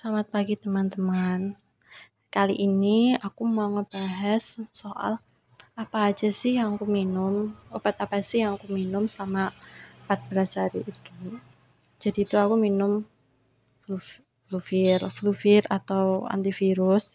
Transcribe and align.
Selamat 0.00 0.32
pagi 0.32 0.56
teman-teman. 0.56 1.60
Kali 2.32 2.56
ini 2.56 3.20
aku 3.20 3.44
mau 3.44 3.68
ngebahas 3.68 4.40
soal 4.72 5.20
apa 5.76 6.08
aja 6.08 6.32
sih 6.32 6.56
yang 6.56 6.80
aku 6.80 6.88
minum, 6.88 7.52
obat 7.68 8.00
apa 8.00 8.24
sih 8.24 8.40
yang 8.40 8.56
aku 8.56 8.72
minum 8.72 9.04
selama 9.04 9.52
14 10.08 10.56
hari 10.56 10.88
itu. 10.88 11.36
Jadi 12.00 12.24
itu 12.24 12.32
aku 12.40 12.56
minum 12.56 13.04
Fluvir, 14.48 15.04
Fluvir 15.12 15.68
atau 15.68 16.24
antivirus 16.32 17.12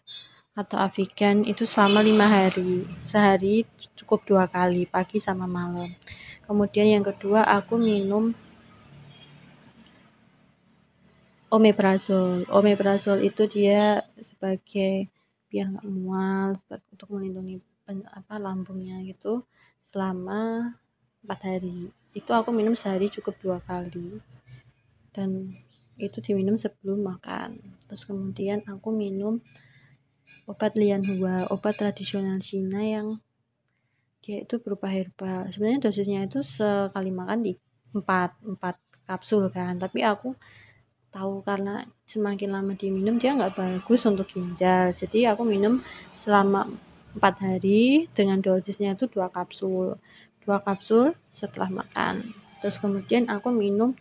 atau 0.54 0.78
Avigan 0.78 1.42
itu 1.42 1.66
selama 1.66 2.06
lima 2.06 2.30
hari. 2.30 2.86
Sehari 3.02 3.66
cukup 3.98 4.22
dua 4.30 4.46
kali, 4.46 4.86
pagi 4.86 5.18
sama 5.18 5.50
malam. 5.50 5.90
Kemudian 6.46 6.86
yang 6.86 7.02
kedua 7.02 7.50
aku 7.50 7.82
minum 7.82 8.30
omeprazol 11.52 12.42
omeprazol 12.50 13.22
itu 13.22 13.46
dia 13.46 14.02
sebagai 14.18 15.06
biar 15.46 15.70
nggak 15.70 15.86
mual 15.88 16.58
untuk 16.90 17.08
melindungi 17.14 17.62
pen, 17.86 18.02
apa 18.10 18.36
lambungnya 18.42 18.98
gitu 19.06 19.46
selama 19.94 20.74
empat 21.22 21.40
hari. 21.46 21.90
Itu 22.10 22.34
aku 22.34 22.50
minum 22.50 22.74
sehari 22.74 23.08
cukup 23.08 23.38
dua 23.38 23.58
kali. 23.62 24.18
Dan 25.14 25.54
itu 25.96 26.20
diminum 26.20 26.60
sebelum 26.60 27.00
makan. 27.06 27.56
Terus 27.88 28.04
kemudian 28.04 28.66
aku 28.68 28.92
minum 28.92 29.40
obat 30.44 30.76
lianhua 30.76 31.48
obat 31.48 31.78
tradisional 31.78 32.38
Cina 32.42 32.82
yang 32.82 33.18
dia 34.22 34.42
itu 34.42 34.58
berupa 34.58 34.90
herbal 34.90 35.46
sebenarnya 35.54 35.86
dosisnya 35.86 36.26
itu 36.26 36.42
sekali 36.42 37.14
makan 37.14 37.46
di 37.46 37.52
empat 37.94 38.34
empat 38.42 38.76
kapsul 39.06 39.48
kan. 39.54 39.78
Tapi 39.78 40.02
aku 40.02 40.34
tahu 41.16 41.40
karena 41.40 41.88
semakin 42.04 42.52
lama 42.52 42.72
diminum 42.76 43.16
dia 43.16 43.32
nggak 43.32 43.56
bagus 43.56 44.04
untuk 44.04 44.28
ginjal. 44.28 44.92
Jadi 44.92 45.24
aku 45.24 45.48
minum 45.48 45.80
selama 46.20 46.68
empat 47.16 47.40
hari 47.40 48.12
dengan 48.12 48.44
dosisnya 48.44 48.92
itu 48.92 49.08
dua 49.08 49.32
kapsul. 49.32 49.96
Dua 50.44 50.60
kapsul 50.60 51.16
setelah 51.32 51.72
makan. 51.72 52.36
Terus 52.60 52.76
kemudian 52.76 53.32
aku 53.32 53.48
minum 53.48 53.96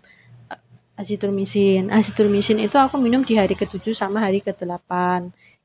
eh, 0.51 0.59
azitromisin 0.99 1.87
azitromisin 1.87 2.59
itu 2.59 2.75
aku 2.75 2.99
minum 2.99 3.23
di 3.23 3.39
hari 3.39 3.55
ke-7 3.55 3.95
sama 3.95 4.19
hari 4.19 4.43
ke-8 4.43 4.91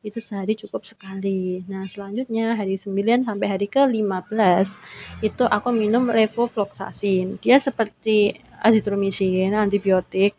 itu 0.00 0.16
sehari 0.16 0.56
cukup 0.56 0.86
sekali. 0.86 1.60
Nah 1.68 1.84
selanjutnya 1.84 2.56
hari 2.56 2.80
9 2.80 3.26
sampai 3.28 3.46
hari 3.50 3.66
ke-15 3.68 4.72
itu 5.20 5.44
aku 5.44 5.68
minum 5.76 6.08
levofloxacin. 6.08 7.36
Dia 7.42 7.60
seperti 7.60 8.32
azitromisin 8.64 9.52
antibiotik 9.52 10.32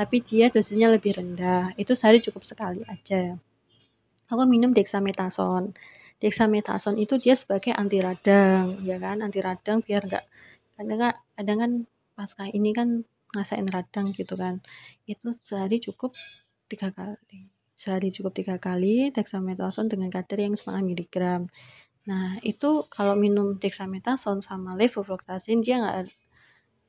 tapi 0.00 0.24
dia 0.24 0.48
dosisnya 0.48 0.88
lebih 0.88 1.20
rendah. 1.20 1.76
Itu 1.76 1.92
sehari 1.92 2.24
cukup 2.24 2.40
sekali 2.48 2.80
aja. 2.88 3.36
Aku 4.32 4.42
minum 4.48 4.72
dexamethasone 4.72 5.76
dexamethasone 6.20 7.00
itu 7.00 7.16
dia 7.16 7.34
sebagai 7.34 7.72
anti 7.72 7.98
radang 7.98 8.84
ya 8.84 9.00
kan? 9.00 9.24
Anti 9.24 9.40
radang 9.40 9.80
biar 9.80 10.04
enggak 10.04 10.24
kadang 10.76 10.98
kan 11.00 11.14
kadang 11.36 11.58
kan 11.60 11.72
pasca 12.16 12.44
ini 12.48 12.70
kan 12.76 12.88
ngasain 13.32 13.66
radang 13.66 14.12
gitu 14.12 14.36
kan. 14.36 14.60
Itu 15.08 15.40
sehari 15.48 15.80
cukup 15.80 16.12
tiga 16.68 16.92
kali. 16.92 17.48
Sehari 17.80 18.12
cukup 18.12 18.36
tiga 18.36 18.60
kali 18.60 19.08
dexamethasone 19.16 19.88
dengan 19.88 20.12
kadar 20.12 20.38
yang 20.38 20.54
setengah 20.54 20.84
miligram. 20.84 21.48
Nah 22.04 22.36
itu 22.44 22.84
kalau 22.92 23.16
minum 23.16 23.56
dexamethasone 23.56 24.44
sama 24.44 24.76
levofloxacin 24.76 25.64
dia 25.64 25.80
nggak 25.80 26.12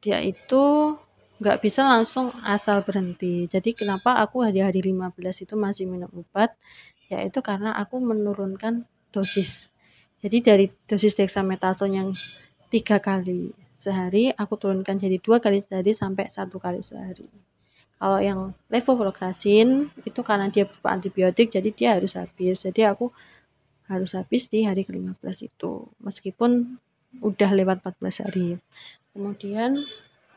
dia 0.03 0.19
itu 0.19 0.95
nggak 1.41 1.57
bisa 1.65 1.81
langsung 1.81 2.29
asal 2.45 2.85
berhenti. 2.85 3.49
Jadi 3.49 3.73
kenapa 3.73 4.21
aku 4.21 4.45
hari-hari 4.45 4.85
15 4.85 5.17
itu 5.41 5.57
masih 5.57 5.89
minum 5.89 6.13
obat? 6.13 6.53
Yaitu 7.09 7.41
karena 7.41 7.73
aku 7.73 7.97
menurunkan 7.97 8.85
dosis. 9.09 9.73
Jadi 10.21 10.37
dari 10.45 10.65
dosis 10.85 11.17
dexamethasone 11.17 11.93
yang 11.97 12.09
tiga 12.69 13.01
kali 13.01 13.57
sehari, 13.81 14.29
aku 14.29 14.53
turunkan 14.53 15.01
jadi 15.01 15.17
dua 15.17 15.41
kali 15.41 15.65
sehari 15.65 15.97
sampai 15.97 16.29
satu 16.29 16.61
kali 16.61 16.85
sehari. 16.85 17.25
Kalau 17.97 18.21
yang 18.21 18.53
levofloxacin 18.69 19.89
itu 20.05 20.21
karena 20.21 20.53
dia 20.53 20.69
berupa 20.69 20.93
antibiotik, 20.93 21.49
jadi 21.49 21.69
dia 21.73 21.89
harus 21.97 22.13
habis. 22.13 22.61
Jadi 22.61 22.85
aku 22.85 23.09
harus 23.89 24.13
habis 24.13 24.45
di 24.45 24.61
hari 24.61 24.85
ke-15 24.85 25.49
itu. 25.49 25.89
Meskipun 26.05 26.77
udah 27.19 27.49
lewat 27.49 27.81
14 27.81 28.23
hari. 28.29 28.61
Kemudian 29.11 29.83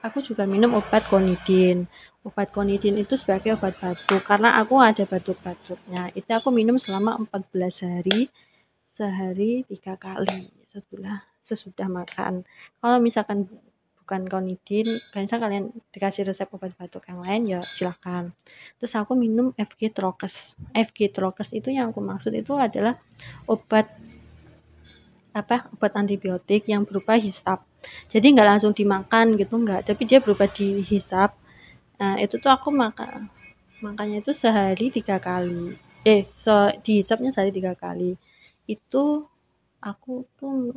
aku 0.05 0.21
juga 0.21 0.45
minum 0.45 0.77
obat 0.77 1.09
konidin. 1.09 1.89
Obat 2.29 2.53
konidin 2.53 3.01
itu 3.01 3.17
sebagai 3.17 3.57
obat 3.57 3.81
batuk 3.81 4.21
karena 4.29 4.61
aku 4.61 4.77
ada 4.77 5.09
batuk-batuknya. 5.09 6.13
Itu 6.13 6.29
aku 6.37 6.53
minum 6.53 6.77
selama 6.77 7.17
14 7.33 7.89
hari 7.89 8.29
sehari 8.93 9.65
tiga 9.67 9.97
kali 9.97 10.53
setelah 10.69 11.25
sesudah 11.49 11.89
makan. 11.89 12.45
Kalau 12.79 13.01
misalkan 13.01 13.49
bukan 14.05 14.29
konidin 14.29 15.01
misalnya 15.17 15.41
kalian 15.41 15.65
dikasih 15.89 16.29
resep 16.29 16.45
obat 16.53 16.77
batuk 16.77 17.09
yang 17.09 17.25
lain 17.25 17.43
ya 17.49 17.65
silahkan 17.73 18.37
terus 18.77 18.93
aku 19.01 19.17
minum 19.17 19.57
FG 19.57 19.97
Trokes. 19.97 20.61
FG 20.77 21.09
Trokes 21.09 21.57
itu 21.57 21.73
yang 21.73 21.89
aku 21.89 22.05
maksud 22.05 22.37
itu 22.37 22.53
adalah 22.53 23.01
obat 23.49 23.89
apa 25.33 25.73
obat 25.73 25.97
antibiotik 25.97 26.69
yang 26.69 26.85
berupa 26.85 27.17
hisap 27.17 27.65
jadi 28.13 28.27
nggak 28.35 28.49
langsung 28.57 28.73
dimakan 28.73 29.37
gitu 29.41 29.55
nggak. 29.59 29.89
Tapi 29.89 30.03
dia 30.09 30.19
berubah 30.25 30.49
dihisap 30.51 31.31
nah 31.95 32.19
itu 32.19 32.43
tuh 32.43 32.51
aku 32.51 32.75
makan 32.75 33.31
makannya 33.85 34.25
itu 34.25 34.33
sehari 34.33 34.89
tiga 34.89 35.21
kali. 35.21 35.77
Eh 36.09 36.25
se 36.33 36.81
dihisapnya 36.81 37.31
sehari 37.35 37.53
tiga 37.53 37.77
kali. 37.77 38.17
Itu 38.65 39.29
aku 39.85 40.25
tuh 40.41 40.73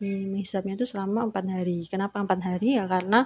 menghisapnya 0.00 0.76
itu 0.76 0.84
selama 0.84 1.32
empat 1.32 1.44
hari. 1.48 1.88
Kenapa 1.88 2.20
empat 2.20 2.40
hari? 2.44 2.76
Ya 2.76 2.84
karena 2.84 3.24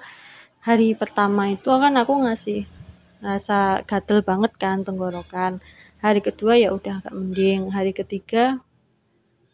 hari 0.62 0.94
pertama 0.94 1.50
itu 1.50 1.66
kan 1.66 1.92
aku 1.98 2.22
ngasih 2.22 2.68
rasa 3.18 3.82
gatel 3.84 4.22
banget 4.22 4.54
kan 4.56 4.86
tenggorokan. 4.86 5.58
Hari 6.00 6.20
kedua 6.24 6.56
ya 6.56 6.70
udah 6.72 7.02
agak 7.02 7.12
mending. 7.12 7.74
Hari 7.74 7.92
ketiga 7.92 8.62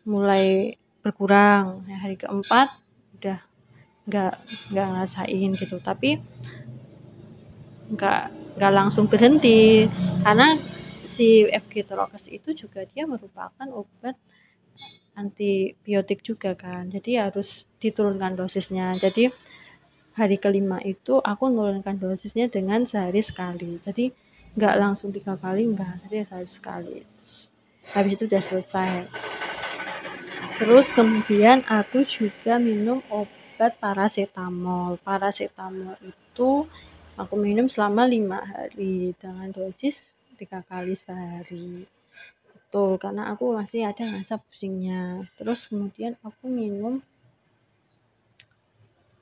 mulai 0.07 0.77
berkurang. 1.01 1.83
Hari 1.89 2.21
keempat 2.21 2.69
udah 3.17 3.39
nggak 4.07 4.35
nggak 4.71 4.87
ngerasain 4.87 5.51
gitu. 5.57 5.77
Tapi 5.83 6.21
nggak 7.97 8.23
nggak 8.61 8.73
langsung 8.73 9.09
berhenti. 9.09 9.89
Karena 10.23 10.61
si 11.07 11.47
FG 11.47 11.87
Trokes 11.87 12.29
itu 12.29 12.53
juga 12.53 12.85
dia 12.85 13.07
merupakan 13.09 13.69
obat 13.73 14.15
antibiotik 15.17 16.21
juga 16.21 16.53
kan. 16.53 16.93
Jadi 16.93 17.17
harus 17.17 17.65
diturunkan 17.81 18.37
dosisnya. 18.37 18.93
Jadi 19.01 19.33
hari 20.17 20.37
kelima 20.41 20.81
itu 20.81 21.21
aku 21.21 21.53
menurunkan 21.53 21.97
dosisnya 22.01 22.49
dengan 22.49 22.85
sehari 22.85 23.21
sekali. 23.25 23.81
Jadi 23.81 24.13
nggak 24.57 24.75
langsung 24.81 25.13
tiga 25.13 25.37
kali 25.37 25.69
enggak 25.69 26.01
jadi 26.09 26.25
sehari 26.25 26.49
sekali. 26.49 26.99
Habis 27.93 28.13
itu 28.19 28.25
udah 28.29 28.43
selesai 28.43 28.93
terus 30.57 30.89
kemudian 30.93 31.65
aku 31.69 32.05
juga 32.09 32.57
minum 32.57 33.05
obat 33.13 33.77
paracetamol. 33.81 35.01
Paracetamol 35.01 35.97
itu 36.05 36.69
aku 37.17 37.35
minum 37.37 37.67
selama 37.69 38.05
lima 38.05 38.45
hari 38.45 39.17
dengan 39.17 39.49
dosis 39.53 40.05
tiga 40.37 40.61
kali 40.65 40.93
sehari. 40.93 41.89
Itu 42.57 43.01
karena 43.01 43.33
aku 43.33 43.57
masih 43.57 43.89
ada 43.89 44.05
rasa 44.13 44.37
pusingnya. 44.37 45.25
Terus 45.41 45.65
kemudian 45.69 46.17
aku 46.21 46.49
minum 46.49 47.01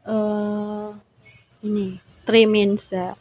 uh, 0.06 0.94
ini 1.62 1.98
tremenza 2.25 3.14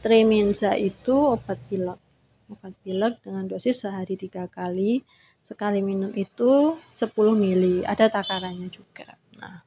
tremenza 0.00 0.74
itu 0.78 1.14
obat 1.14 1.58
pilek. 1.68 2.00
Obat 2.48 2.72
pilek 2.80 3.20
dengan 3.20 3.44
dosis 3.44 3.84
sehari 3.84 4.16
tiga 4.16 4.48
kali 4.48 5.04
sekali 5.48 5.80
minum 5.80 6.12
itu 6.12 6.76
10 6.94 7.08
mili. 7.32 7.82
Ada 7.82 8.12
takarannya 8.12 8.68
juga. 8.68 9.16
Nah 9.40 9.64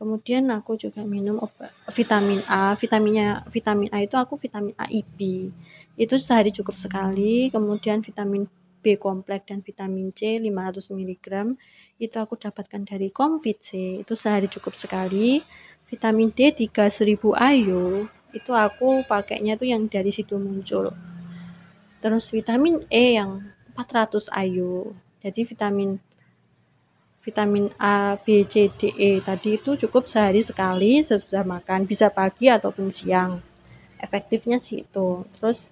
kemudian 0.00 0.50
aku 0.50 0.74
juga 0.80 1.04
minum 1.04 1.38
obat 1.38 1.70
vitamin 1.92 2.42
A. 2.48 2.74
Vitaminnya 2.74 3.44
vitamin 3.52 3.92
A 3.92 4.02
itu 4.02 4.16
aku 4.16 4.40
vitamin 4.40 4.74
A 4.80 4.88
IB 4.88 5.52
itu 6.00 6.14
sehari 6.18 6.50
cukup 6.50 6.80
sekali. 6.80 7.52
Kemudian 7.52 8.00
vitamin 8.00 8.48
B 8.82 8.98
kompleks 8.98 9.46
dan 9.46 9.62
vitamin 9.62 10.10
C 10.10 10.42
500 10.42 10.90
mg 10.90 11.26
itu 12.02 12.16
aku 12.18 12.34
dapatkan 12.34 12.82
dari 12.82 13.14
Comfit 13.14 13.62
C. 13.62 13.70
Itu 14.02 14.18
sehari 14.18 14.50
cukup 14.50 14.74
sekali. 14.74 15.38
Vitamin 15.86 16.32
D 16.32 16.50
3000 16.50 17.20
IU 17.36 18.08
itu 18.32 18.50
aku 18.50 19.04
pakainya 19.04 19.60
tuh 19.60 19.68
yang 19.68 19.86
dari 19.86 20.08
situ 20.08 20.40
muncul. 20.40 20.90
Terus 22.02 22.32
vitamin 22.32 22.82
E 22.90 23.20
yang 23.20 23.44
400 23.74 24.28
IU. 24.46 24.92
Jadi 25.22 25.40
vitamin 25.46 26.00
vitamin 27.22 27.70
A, 27.78 28.18
B, 28.18 28.42
C, 28.50 28.66
D, 28.74 28.90
E 28.98 29.22
tadi 29.22 29.54
itu 29.54 29.78
cukup 29.78 30.10
sehari 30.10 30.42
sekali 30.42 31.00
sesudah 31.06 31.46
makan, 31.46 31.86
bisa 31.86 32.10
pagi 32.10 32.50
ataupun 32.50 32.90
siang. 32.90 33.38
Efektifnya 34.02 34.58
sih 34.58 34.82
itu. 34.82 35.22
Terus 35.38 35.70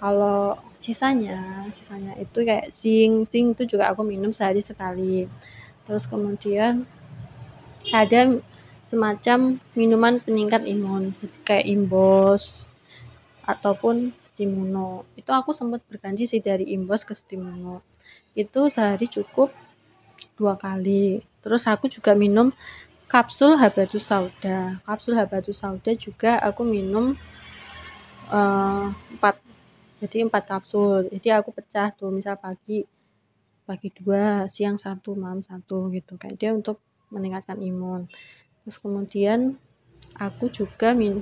kalau 0.00 0.56
sisanya 0.80 1.68
sisanya 1.76 2.16
itu 2.16 2.40
kayak 2.40 2.72
zinc 2.72 3.28
zinc 3.28 3.52
itu 3.52 3.76
juga 3.76 3.92
aku 3.92 4.00
minum 4.00 4.32
sehari 4.32 4.64
sekali 4.64 5.28
terus 5.84 6.08
kemudian 6.08 6.88
ada 7.92 8.40
semacam 8.88 9.60
minuman 9.76 10.16
peningkat 10.24 10.64
imun 10.64 11.12
jadi 11.20 11.38
kayak 11.44 11.66
imbos 11.68 12.64
ataupun 13.44 14.12
stimuno 14.20 15.08
itu 15.16 15.30
aku 15.32 15.56
sempat 15.56 15.80
berganti 15.88 16.28
sih 16.28 16.40
dari 16.44 16.68
imbos 16.76 17.02
ke 17.04 17.16
stimuno 17.16 17.80
itu 18.36 18.70
sehari 18.70 19.10
cukup 19.10 19.50
dua 20.38 20.56
kali. 20.56 21.20
Terus 21.44 21.64
aku 21.68 21.88
juga 21.92 22.16
minum 22.16 22.52
kapsul 23.10 23.58
habatus 23.58 24.06
sauda. 24.06 24.80
Kapsul 24.86 25.18
habatus 25.18 25.60
sauda 25.60 25.92
juga 25.96 26.38
aku 26.40 26.62
minum 26.62 27.18
uh, 28.30 28.88
jadi 30.00 30.24
empat 30.24 30.44
kapsul. 30.48 31.12
Jadi 31.12 31.28
aku 31.34 31.52
pecah 31.52 31.92
tuh 31.92 32.08
misal 32.08 32.40
pagi 32.40 32.86
pagi 33.68 33.92
dua 33.92 34.48
siang 34.48 34.80
satu 34.80 35.12
malam 35.12 35.44
satu 35.44 35.92
gitu. 35.92 36.16
Kayak 36.16 36.36
dia 36.40 36.50
untuk 36.56 36.80
meningkatkan 37.12 37.60
imun. 37.60 38.08
Terus 38.64 38.76
kemudian 38.80 39.60
aku 40.16 40.48
juga 40.48 40.96
min 40.96 41.20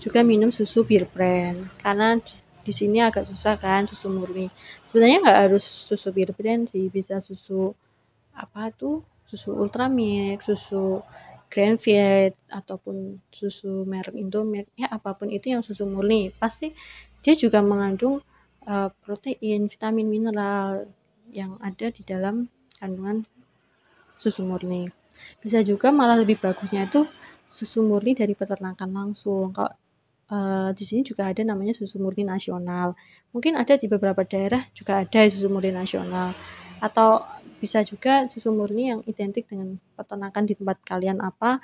juga 0.00 0.24
minum 0.24 0.48
susu 0.48 0.82
bir 0.82 1.04
brand 1.06 1.68
karena 1.84 2.16
di 2.60 2.72
sini 2.72 3.04
agak 3.04 3.28
susah 3.28 3.60
kan 3.60 3.84
susu 3.84 4.08
murni 4.08 4.48
sebenarnya 4.88 5.18
nggak 5.24 5.38
harus 5.48 5.64
susu 5.64 6.08
bir 6.10 6.32
brand 6.32 6.66
sih 6.72 6.88
bisa 6.88 7.20
susu 7.20 7.76
apa 8.34 8.72
tuh 8.72 9.04
susu 9.28 9.52
ultramilk 9.54 10.40
susu 10.42 11.04
Grand 11.50 11.82
ataupun 12.46 13.18
susu 13.34 13.82
merek 13.82 14.14
Indomilk 14.14 14.70
ya 14.78 14.86
apa 14.86 15.18
pun 15.18 15.34
itu 15.34 15.50
yang 15.50 15.66
susu 15.66 15.82
murni 15.82 16.30
pasti 16.38 16.70
dia 17.26 17.34
juga 17.34 17.58
mengandung 17.58 18.22
uh, 18.70 18.88
protein, 19.02 19.66
vitamin, 19.66 20.06
mineral 20.06 20.86
yang 21.34 21.58
ada 21.58 21.90
di 21.90 22.06
dalam 22.06 22.46
kandungan 22.78 23.26
susu 24.14 24.46
murni. 24.46 24.94
Bisa 25.42 25.66
juga 25.66 25.90
malah 25.90 26.22
lebih 26.22 26.38
bagusnya 26.38 26.86
itu 26.86 27.02
susu 27.50 27.82
murni 27.82 28.14
dari 28.14 28.38
peternakan 28.38 28.90
langsung. 28.94 29.50
Kalau 29.50 29.74
uh, 30.30 30.70
di 30.72 30.84
sini 30.86 31.02
juga 31.02 31.28
ada 31.28 31.42
namanya 31.42 31.74
susu 31.76 31.98
murni 31.98 32.24
nasional. 32.24 32.94
Mungkin 33.34 33.58
ada 33.58 33.76
di 33.76 33.86
beberapa 33.90 34.22
daerah 34.24 34.64
juga 34.72 35.02
ada 35.02 35.20
susu 35.28 35.50
murni 35.50 35.74
nasional. 35.74 36.32
Atau 36.80 37.26
bisa 37.60 37.84
juga 37.84 38.24
susu 38.30 38.54
murni 38.54 38.94
yang 38.94 39.00
identik 39.04 39.50
dengan 39.50 39.76
peternakan 39.98 40.48
di 40.48 40.54
tempat 40.56 40.80
kalian 40.86 41.20
apa. 41.20 41.60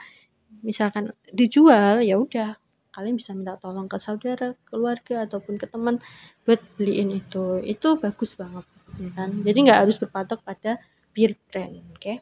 Misalkan 0.61 1.15
dijual, 1.33 2.03
ya 2.03 2.21
udah 2.21 2.59
kalian 2.93 3.17
bisa 3.17 3.37
minta 3.37 3.61
tolong 3.61 3.89
ke 3.89 4.01
saudara, 4.01 4.57
keluarga 4.69 5.29
ataupun 5.29 5.61
ke 5.61 5.69
teman 5.69 6.01
buat 6.45 6.61
beliin 6.77 7.13
itu. 7.17 7.61
Itu 7.65 8.01
bagus 8.01 8.37
banget, 8.37 8.65
ya 9.01 9.11
kan? 9.13 9.45
Jadi 9.45 9.59
nggak 9.69 9.81
harus 9.85 9.97
berpatok 10.01 10.41
pada 10.45 10.81
bir 11.13 11.37
brand, 11.49 11.81
oke? 11.93 12.01
Okay? 12.01 12.17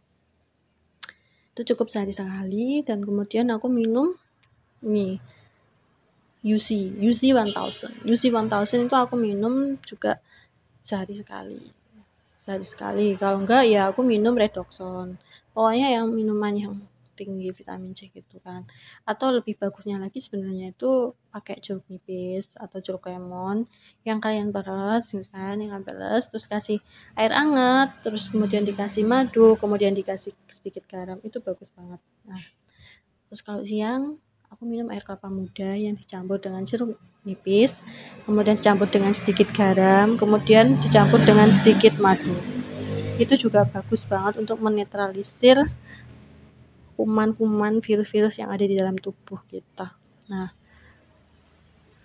Itu 1.55 1.63
cukup 1.75 1.87
sehari 1.95 2.11
sekali 2.11 2.83
dan 2.83 3.07
kemudian 3.07 3.47
aku 3.55 3.71
minum 3.71 4.19
nih 4.83 5.23
UC, 6.45 7.01
UC 7.01 7.33
1000. 7.33 8.05
UC 8.05 8.23
1000 8.29 8.85
itu 8.85 8.97
aku 8.97 9.15
minum 9.17 9.81
juga 9.89 10.21
sehari 10.85 11.17
sekali. 11.17 11.73
Sehari 12.45 12.67
sekali. 12.69 13.07
Kalau 13.17 13.41
enggak 13.41 13.65
ya 13.65 13.89
aku 13.89 14.05
minum 14.05 14.37
redoxon. 14.37 15.17
Pokoknya 15.57 15.97
yang 15.97 16.13
minuman 16.13 16.53
yang 16.53 16.75
tinggi 17.15 17.55
vitamin 17.55 17.95
C 17.95 18.11
gitu 18.11 18.43
kan 18.43 18.67
atau 19.07 19.31
lebih 19.31 19.55
bagusnya 19.55 20.03
lagi 20.03 20.19
sebenarnya 20.19 20.75
itu 20.75 21.15
pakai 21.31 21.63
jeruk 21.63 21.87
nipis 21.87 22.51
atau 22.59 22.83
jeruk 22.83 23.07
lemon 23.07 23.65
yang 24.03 24.19
kalian 24.19 24.51
peres 24.51 25.15
kan 25.31 25.57
yang 25.63 25.71
kalian 25.73 25.87
peres 25.87 26.27
terus 26.29 26.51
kasih 26.51 26.79
air 27.15 27.31
hangat 27.31 27.95
terus 28.03 28.27
kemudian 28.29 28.67
dikasih 28.67 29.07
madu 29.07 29.55
kemudian 29.63 29.95
dikasih 29.95 30.35
sedikit 30.51 30.85
garam 30.91 31.23
itu 31.23 31.39
bagus 31.39 31.71
banget 31.79 32.03
nah 32.27 32.43
terus 33.31 33.41
kalau 33.47 33.63
siang 33.63 34.19
aku 34.55 34.63
minum 34.71 34.87
air 34.95 35.03
kelapa 35.03 35.27
muda 35.27 35.75
yang 35.75 35.99
dicampur 35.99 36.39
dengan 36.39 36.63
jeruk 36.63 36.95
nipis 37.27 37.75
kemudian 38.23 38.55
dicampur 38.55 38.87
dengan 38.87 39.11
sedikit 39.11 39.51
garam 39.51 40.15
kemudian 40.15 40.79
dicampur 40.79 41.19
dengan 41.27 41.51
sedikit 41.51 41.99
madu 41.99 42.39
itu 43.19 43.35
juga 43.35 43.67
bagus 43.67 44.07
banget 44.07 44.39
untuk 44.39 44.63
menetralisir 44.63 45.59
kuman-kuman 46.95 47.83
virus-virus 47.83 48.39
yang 48.39 48.55
ada 48.55 48.65
di 48.67 48.79
dalam 48.79 48.95
tubuh 48.95 49.43
kita. 49.51 49.95
Nah, 50.31 50.55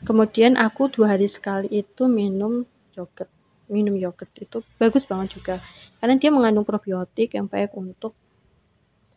kemudian 0.06 0.57
aku 0.57 0.90
dua 0.90 1.18
hari 1.18 1.30
sekali 1.30 1.69
itu 1.69 2.10
minum 2.10 2.66
yogurt. 2.98 3.30
Minum 3.69 3.94
yogurt 3.98 4.34
itu 4.42 4.66
bagus 4.81 5.06
banget 5.06 5.38
juga, 5.38 5.56
karena 6.01 6.18
dia 6.18 6.34
mengandung 6.34 6.66
probiotik 6.66 7.38
yang 7.38 7.46
baik 7.46 7.69
untuk 7.78 8.18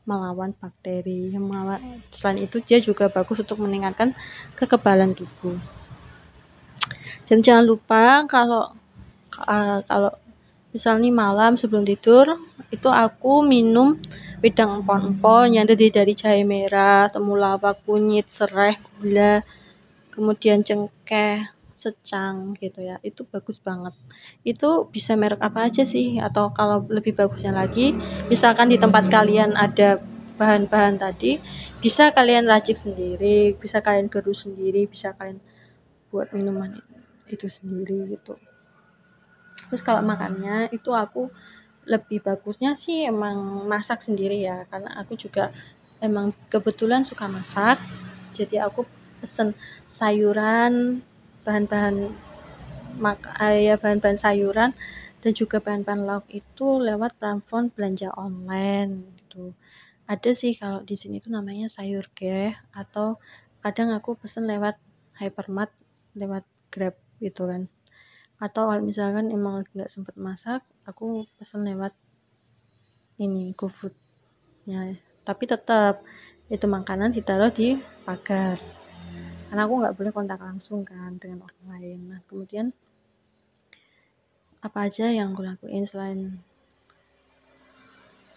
melawan 0.08 0.54
bakteri. 0.58 1.32
Melawan, 1.34 2.02
selain 2.14 2.42
itu 2.42 2.58
dia 2.62 2.78
juga 2.82 3.06
bagus 3.08 3.42
untuk 3.42 3.62
meningkatkan 3.62 4.14
kekebalan 4.58 5.14
tubuh. 5.14 5.58
Dan 7.26 7.40
jangan 7.40 7.64
lupa 7.64 8.26
kalau 8.26 8.74
uh, 9.38 9.78
kalau 9.86 10.12
misalnya 10.74 11.10
malam 11.12 11.54
sebelum 11.56 11.84
tidur 11.84 12.40
itu 12.72 12.88
aku 12.88 13.44
minum 13.44 14.00
wedang 14.42 14.82
empon-empon 14.82 15.54
yang 15.54 15.64
terdiri 15.70 15.94
dari 15.94 16.12
jahe 16.18 16.42
merah, 16.42 17.06
temulawak, 17.08 17.78
kunyit, 17.86 18.26
serai, 18.34 18.74
gula, 18.98 19.46
kemudian 20.10 20.66
cengkeh, 20.66 21.46
secang 21.82 22.54
gitu 22.62 22.78
ya. 22.78 23.02
Itu 23.02 23.26
bagus 23.26 23.58
banget. 23.58 23.90
Itu 24.46 24.86
bisa 24.94 25.18
merek 25.18 25.42
apa 25.42 25.66
aja 25.66 25.82
sih? 25.82 26.22
Atau 26.22 26.54
kalau 26.54 26.86
lebih 26.86 27.18
bagusnya 27.18 27.50
lagi, 27.50 27.90
misalkan 28.30 28.70
di 28.70 28.78
tempat 28.78 29.10
kalian 29.10 29.58
ada 29.58 29.98
bahan-bahan 30.38 31.02
tadi, 31.02 31.42
bisa 31.82 32.14
kalian 32.14 32.46
racik 32.46 32.78
sendiri, 32.78 33.58
bisa 33.58 33.82
kalian 33.82 34.06
gerus 34.06 34.46
sendiri, 34.46 34.86
bisa 34.86 35.10
kalian 35.18 35.42
buat 36.14 36.30
minuman 36.30 36.78
itu 37.26 37.50
sendiri 37.50 38.06
gitu. 38.14 38.38
Terus 39.68 39.82
kalau 39.82 40.04
makannya 40.04 40.70
itu 40.70 40.92
aku 40.92 41.32
lebih 41.88 42.22
bagusnya 42.22 42.78
sih 42.78 43.02
emang 43.02 43.66
masak 43.66 44.06
sendiri 44.06 44.38
ya 44.38 44.62
karena 44.70 45.02
aku 45.02 45.18
juga 45.18 45.50
emang 45.98 46.30
kebetulan 46.46 47.02
suka 47.02 47.26
masak 47.26 47.82
jadi 48.30 48.70
aku 48.70 48.86
pesen 49.18 49.54
sayuran 49.90 51.02
bahan-bahan 51.46 52.14
mak 53.02 53.20
eh, 53.40 53.70
ya 53.72 53.74
bahan-bahan 53.80 54.18
sayuran 54.20 54.70
dan 55.22 55.32
juga 55.32 55.62
bahan-bahan 55.62 56.02
lauk 56.02 56.26
itu 56.30 56.66
lewat 56.82 57.18
platform 57.20 57.70
belanja 57.74 58.10
online 58.18 59.16
gitu. 59.22 59.54
Ada 60.10 60.34
sih 60.34 60.52
kalau 60.58 60.82
di 60.82 60.98
sini 60.98 61.22
tuh 61.22 61.30
namanya 61.32 61.70
sayur 61.70 62.10
geh 62.18 62.52
atau 62.74 63.16
kadang 63.62 63.94
aku 63.94 64.18
pesen 64.18 64.44
lewat 64.50 64.76
hypermart 65.20 65.70
lewat 66.18 66.44
grab 66.74 66.94
gitu 67.22 67.46
kan. 67.46 67.70
Atau 68.42 68.66
kalau 68.66 68.82
misalkan 68.82 69.30
emang 69.30 69.62
nggak 69.72 69.90
sempet 69.92 70.18
masak 70.18 70.66
aku 70.82 71.26
pesen 71.38 71.62
lewat 71.62 71.94
ini 73.22 73.54
GoFood 73.54 73.94
ya 74.66 74.94
tapi 75.22 75.44
tetap 75.46 76.02
itu 76.50 76.66
makanan 76.66 77.14
ditaruh 77.14 77.50
di 77.54 77.78
pagar 78.06 78.58
karena 79.52 79.68
aku 79.68 79.74
nggak 79.84 79.96
boleh 80.00 80.12
kontak 80.16 80.40
langsung 80.40 80.80
kan 80.80 81.20
dengan 81.20 81.44
orang 81.44 81.64
lain 81.76 81.98
nah 82.08 82.20
kemudian 82.24 82.72
apa 84.64 84.88
aja 84.88 85.12
yang 85.12 85.36
aku 85.36 85.44
lakuin 85.44 85.84
selain 85.84 86.40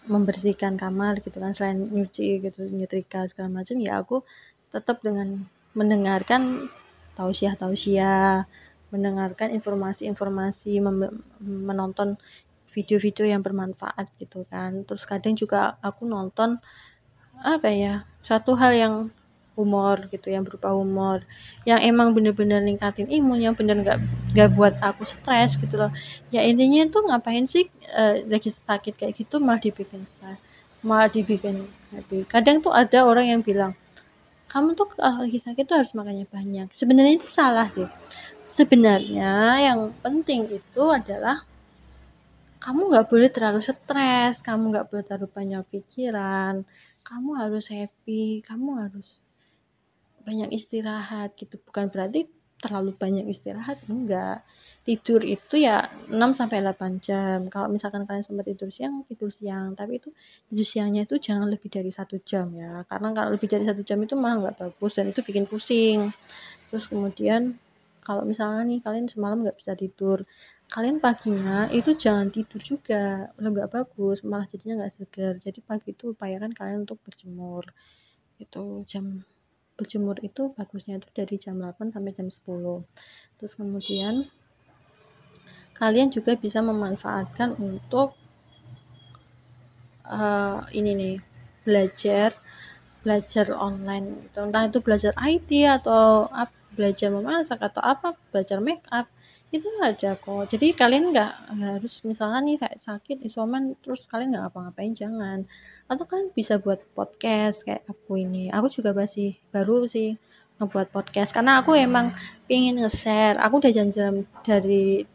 membersihkan 0.04 0.76
kamar 0.76 1.24
gitu 1.24 1.40
kan 1.40 1.56
selain 1.56 1.88
nyuci 1.88 2.44
gitu 2.44 2.68
nyetrika 2.68 3.24
segala 3.32 3.64
macam 3.64 3.80
ya 3.80 3.96
aku 4.04 4.20
tetap 4.68 5.00
dengan 5.00 5.48
mendengarkan 5.72 6.68
tausiah 7.16 7.56
tausiah 7.56 8.44
mendengarkan 8.94 9.50
informasi-informasi, 9.50 10.78
menonton 11.42 12.14
video-video 12.70 13.26
yang 13.26 13.42
bermanfaat 13.42 14.12
gitu 14.20 14.46
kan. 14.46 14.86
Terus 14.86 15.02
kadang 15.08 15.34
juga 15.34 15.80
aku 15.82 16.06
nonton 16.06 16.60
apa 17.40 17.68
ya, 17.68 17.94
satu 18.22 18.54
hal 18.56 18.72
yang 18.72 18.94
humor 19.56 20.06
gitu 20.12 20.28
yang 20.28 20.44
berupa 20.44 20.70
humor 20.76 21.24
yang 21.64 21.80
emang 21.80 22.12
bener-bener 22.12 22.60
ningkatin 22.60 23.08
imun 23.08 23.40
yang 23.40 23.56
bener 23.56 23.80
nggak 23.80 23.98
nggak 24.36 24.48
buat 24.52 24.74
aku 24.84 25.08
stres 25.08 25.56
gitu 25.56 25.80
loh. 25.80 25.90
Ya 26.28 26.44
intinya 26.44 26.84
tuh 26.92 27.08
ngapain 27.08 27.48
sih 27.48 27.72
uh, 27.90 28.20
lagi 28.28 28.52
sakit 28.52 28.94
kayak 29.00 29.16
gitu 29.16 29.40
malah 29.40 29.58
dibikin 29.58 30.04
stres 30.06 30.38
malah 30.86 31.10
dibikin 31.10 31.66
happy. 31.90 32.22
Kadang 32.30 32.62
tuh 32.62 32.70
ada 32.70 33.02
orang 33.02 33.26
yang 33.26 33.40
bilang 33.42 33.74
kamu 34.46 34.78
tuh 34.78 34.86
kalau 34.94 35.26
lagi 35.26 35.42
sakit 35.42 35.64
tuh 35.66 35.82
harus 35.82 35.92
makannya 35.98 36.28
banyak. 36.30 36.70
Sebenarnya 36.70 37.18
itu 37.18 37.28
salah 37.28 37.66
sih. 37.74 37.88
Sebenarnya 38.52 39.58
yang 39.60 39.90
penting 40.00 40.48
itu 40.48 40.82
adalah 40.86 41.42
kamu 42.62 42.88
nggak 42.88 43.06
boleh 43.10 43.28
terlalu 43.28 43.60
stres, 43.60 44.40
kamu 44.40 44.72
nggak 44.72 44.86
boleh 44.88 45.04
terlalu 45.04 45.28
banyak 45.28 45.62
pikiran, 45.70 46.64
kamu 47.04 47.30
harus 47.36 47.66
happy, 47.68 48.40
kamu 48.42 48.86
harus 48.86 49.08
banyak 50.26 50.50
istirahat 50.50 51.38
gitu. 51.38 51.56
Bukan 51.62 51.88
berarti 51.94 52.26
terlalu 52.58 52.92
banyak 52.98 53.24
istirahat 53.30 53.78
enggak. 53.86 54.42
Tidur 54.86 55.22
itu 55.22 55.54
ya 55.58 55.86
6 56.10 56.38
sampai 56.38 56.62
8 56.62 56.98
jam. 57.02 57.38
Kalau 57.50 57.70
misalkan 57.70 58.06
kalian 58.06 58.26
sempat 58.26 58.46
tidur 58.50 58.70
siang 58.74 59.06
tidur 59.06 59.30
siang. 59.30 59.78
Tapi 59.78 60.02
itu 60.02 60.10
tidur 60.50 60.66
siangnya 60.66 61.06
itu 61.06 61.16
jangan 61.22 61.46
lebih 61.50 61.70
dari 61.70 61.90
satu 61.94 62.18
jam 62.22 62.50
ya. 62.54 62.82
Karena 62.90 63.14
kalau 63.14 63.30
lebih 63.34 63.48
dari 63.50 63.64
satu 63.66 63.82
jam 63.86 63.98
itu 64.02 64.14
malah 64.18 64.50
nggak 64.50 64.56
bagus 64.58 64.92
dan 64.98 65.10
itu 65.14 65.22
bikin 65.22 65.46
pusing. 65.46 66.10
Terus 66.70 66.84
kemudian 66.90 67.58
kalau 68.02 68.22
misalnya 68.22 68.62
nih 68.66 68.78
kalian 68.82 69.06
semalam 69.10 69.42
nggak 69.42 69.58
bisa 69.58 69.74
tidur 69.74 70.22
kalian 70.66 70.98
paginya 70.98 71.70
itu 71.70 71.94
jangan 71.94 72.28
tidur 72.34 72.60
juga. 72.62 73.30
Udah 73.38 73.50
nggak 73.54 73.70
bagus 73.70 74.18
malah 74.26 74.46
jadinya 74.50 74.82
nggak 74.82 74.94
segar. 74.98 75.34
Jadi 75.38 75.58
pagi 75.62 75.94
itu 75.94 76.14
upayakan 76.14 76.52
kalian 76.54 76.82
untuk 76.86 76.98
berjemur. 77.06 77.70
Itu 78.42 78.82
jam 78.90 79.22
berjemur 79.76 80.16
itu 80.24 80.52
bagusnya 80.56 80.98
itu 80.98 81.08
dari 81.12 81.36
jam 81.36 81.60
8 81.60 81.92
sampai 81.92 82.16
jam 82.16 82.28
10 82.32 82.40
terus 83.36 83.52
kemudian 83.54 84.26
kalian 85.76 86.08
juga 86.08 86.32
bisa 86.34 86.64
memanfaatkan 86.64 87.60
untuk 87.60 88.16
uh, 90.08 90.64
ini 90.72 90.90
nih 90.96 91.16
belajar 91.68 92.32
belajar 93.04 93.52
online 93.54 94.26
gitu. 94.26 94.42
entah 94.42 94.66
itu 94.66 94.80
belajar 94.82 95.12
IT 95.20 95.50
atau 95.62 96.26
apa 96.32 96.54
belajar 96.74 97.08
memasak 97.08 97.60
atau 97.60 97.80
apa 97.80 98.18
belajar 98.32 98.58
make 98.60 98.84
up 98.92 99.08
itu 99.54 99.64
aja 99.78 100.18
kok. 100.18 100.50
Jadi 100.50 100.74
kalian 100.74 101.14
nggak 101.14 101.32
harus 101.54 102.02
misalnya 102.02 102.42
nih 102.42 102.56
kayak 102.58 102.82
sakit 102.82 103.22
isoman 103.24 103.78
terus 103.78 104.04
kalian 104.10 104.34
nggak 104.34 104.50
ngapa-ngapain 104.50 104.92
jangan 104.92 105.38
atau 105.86 106.04
kan 106.06 106.30
bisa 106.34 106.58
buat 106.58 106.82
podcast 106.94 107.62
kayak 107.62 107.86
aku 107.86 108.18
ini. 108.18 108.50
Aku 108.50 108.66
juga 108.70 108.90
masih 108.90 109.38
baru 109.54 109.86
sih 109.86 110.18
ngebuat 110.58 110.90
podcast. 110.90 111.30
Karena 111.30 111.62
aku 111.62 111.78
emang 111.78 112.14
pengen 112.50 112.82
nge-share. 112.82 113.38
Aku 113.38 113.62
udah 113.62 113.72
janji 113.72 113.98
dari 114.42 115.06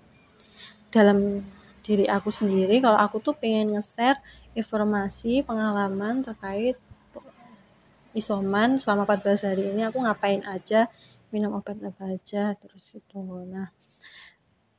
dalam 0.91 1.43
diri 1.83 2.07
aku 2.07 2.31
sendiri. 2.31 2.79
Kalau 2.79 2.99
aku 2.99 3.19
tuh 3.19 3.35
pengen 3.35 3.75
nge-share 3.75 4.19
informasi 4.55 5.43
pengalaman 5.43 6.23
terkait 6.23 6.79
isoman 8.15 8.79
selama 8.79 9.03
14 9.03 9.47
hari 9.47 9.63
ini. 9.75 9.87
Aku 9.87 9.99
ngapain 9.99 10.43
aja 10.47 10.87
minum 11.31 11.55
obat 11.57 11.79
apa 11.79 12.19
aja 12.19 12.53
terus 12.59 12.91
itu 12.91 13.19
nah 13.47 13.71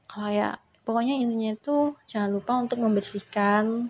kayak 0.05 0.61
pokoknya 0.85 1.17
intinya 1.17 1.57
itu 1.57 1.97
jangan 2.05 2.31
lupa 2.37 2.53
untuk 2.61 2.79
membersihkan 2.85 3.89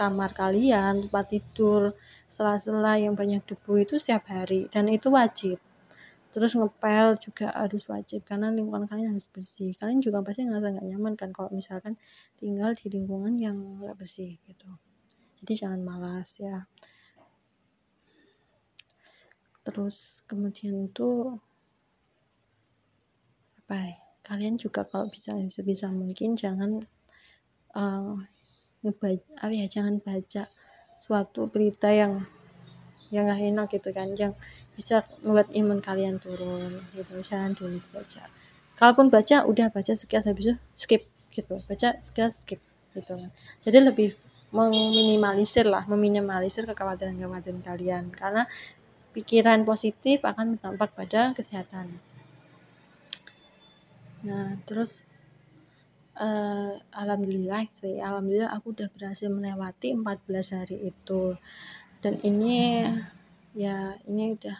kamar 0.00 0.32
kalian 0.32 1.04
tempat 1.04 1.28
tidur 1.28 1.92
sela-sela 2.32 2.96
yang 2.96 3.12
banyak 3.12 3.44
debu 3.44 3.84
itu 3.84 4.00
setiap 4.00 4.24
hari. 4.32 4.72
Dan 4.72 4.88
itu 4.88 5.12
wajib. 5.12 5.60
Terus 6.32 6.56
ngepel 6.56 7.20
juga 7.20 7.52
harus 7.52 7.84
wajib 7.90 8.24
karena 8.24 8.48
lingkungan 8.48 8.88
kalian 8.88 9.18
harus 9.18 9.28
bersih. 9.28 9.76
Kalian 9.76 10.00
juga 10.00 10.24
pasti 10.24 10.48
ngerasa 10.48 10.72
nggak 10.72 10.86
nyaman 10.88 11.14
kan 11.20 11.30
kalau 11.36 11.52
misalkan 11.52 12.00
tinggal 12.40 12.72
di 12.72 12.86
lingkungan 12.88 13.36
yang 13.36 13.56
nggak 13.82 13.98
bersih 14.00 14.40
gitu. 14.48 14.70
Jadi 15.42 15.52
jangan 15.60 15.84
malas 15.84 16.30
ya. 16.40 16.64
Terus 19.66 20.24
kemudian 20.24 20.88
itu 20.88 21.36
apa 23.60 23.74
ya 23.76 23.94
kalian 24.30 24.54
juga 24.58 24.86
kalau 24.86 25.10
bisa 25.10 25.34
sebisa 25.50 25.90
mungkin 25.90 26.38
jangan 26.38 26.86
uh, 27.74 28.14
ngebaca 28.80 29.46
ya 29.52 29.66
jangan 29.68 30.00
baca 30.00 30.48
suatu 31.00 31.48
berita 31.48 31.92
yang 31.92 32.24
yang 33.10 33.26
gak 33.26 33.42
enak 33.42 33.66
gitu 33.74 33.90
kan 33.90 34.14
yang 34.14 34.32
bisa 34.78 35.04
membuat 35.20 35.50
imun 35.52 35.82
kalian 35.82 36.16
turun 36.22 36.80
gitu. 36.94 37.20
Jangan 37.26 37.52
dulu 37.52 37.82
baca. 37.92 38.24
Kalaupun 38.78 39.12
baca 39.12 39.44
udah 39.44 39.68
baca 39.68 39.92
sekian 39.92 40.24
habis 40.24 40.54
itu 40.54 40.56
skip 40.78 41.02
gitu. 41.34 41.60
Baca 41.68 42.00
sekian 42.00 42.30
skip 42.32 42.62
gitu. 42.96 43.12
Kan 43.12 43.28
jadi 43.66 43.92
lebih 43.92 44.16
meminimalisir 44.50 45.68
lah 45.68 45.84
meminimalisir 45.84 46.64
kekhawatiran-kekhawatiran 46.64 47.60
kalian. 47.60 48.04
Karena 48.14 48.46
pikiran 49.12 49.66
positif 49.66 50.22
akan 50.22 50.56
berdampak 50.56 50.90
pada 50.94 51.34
kesehatan. 51.34 51.92
Nah 54.24 54.56
terus 54.64 54.94
uh, 56.20 56.76
alhamdulillah 56.92 57.66
sih. 57.80 57.98
Alhamdulillah 57.98 58.52
aku 58.52 58.76
udah 58.76 58.88
berhasil 58.92 59.26
melewati 59.32 59.96
14 59.96 60.56
hari 60.56 60.92
itu. 60.92 61.34
Dan 62.04 62.20
ini 62.20 62.84
ya 63.56 63.96
ini 64.06 64.36
udah 64.36 64.56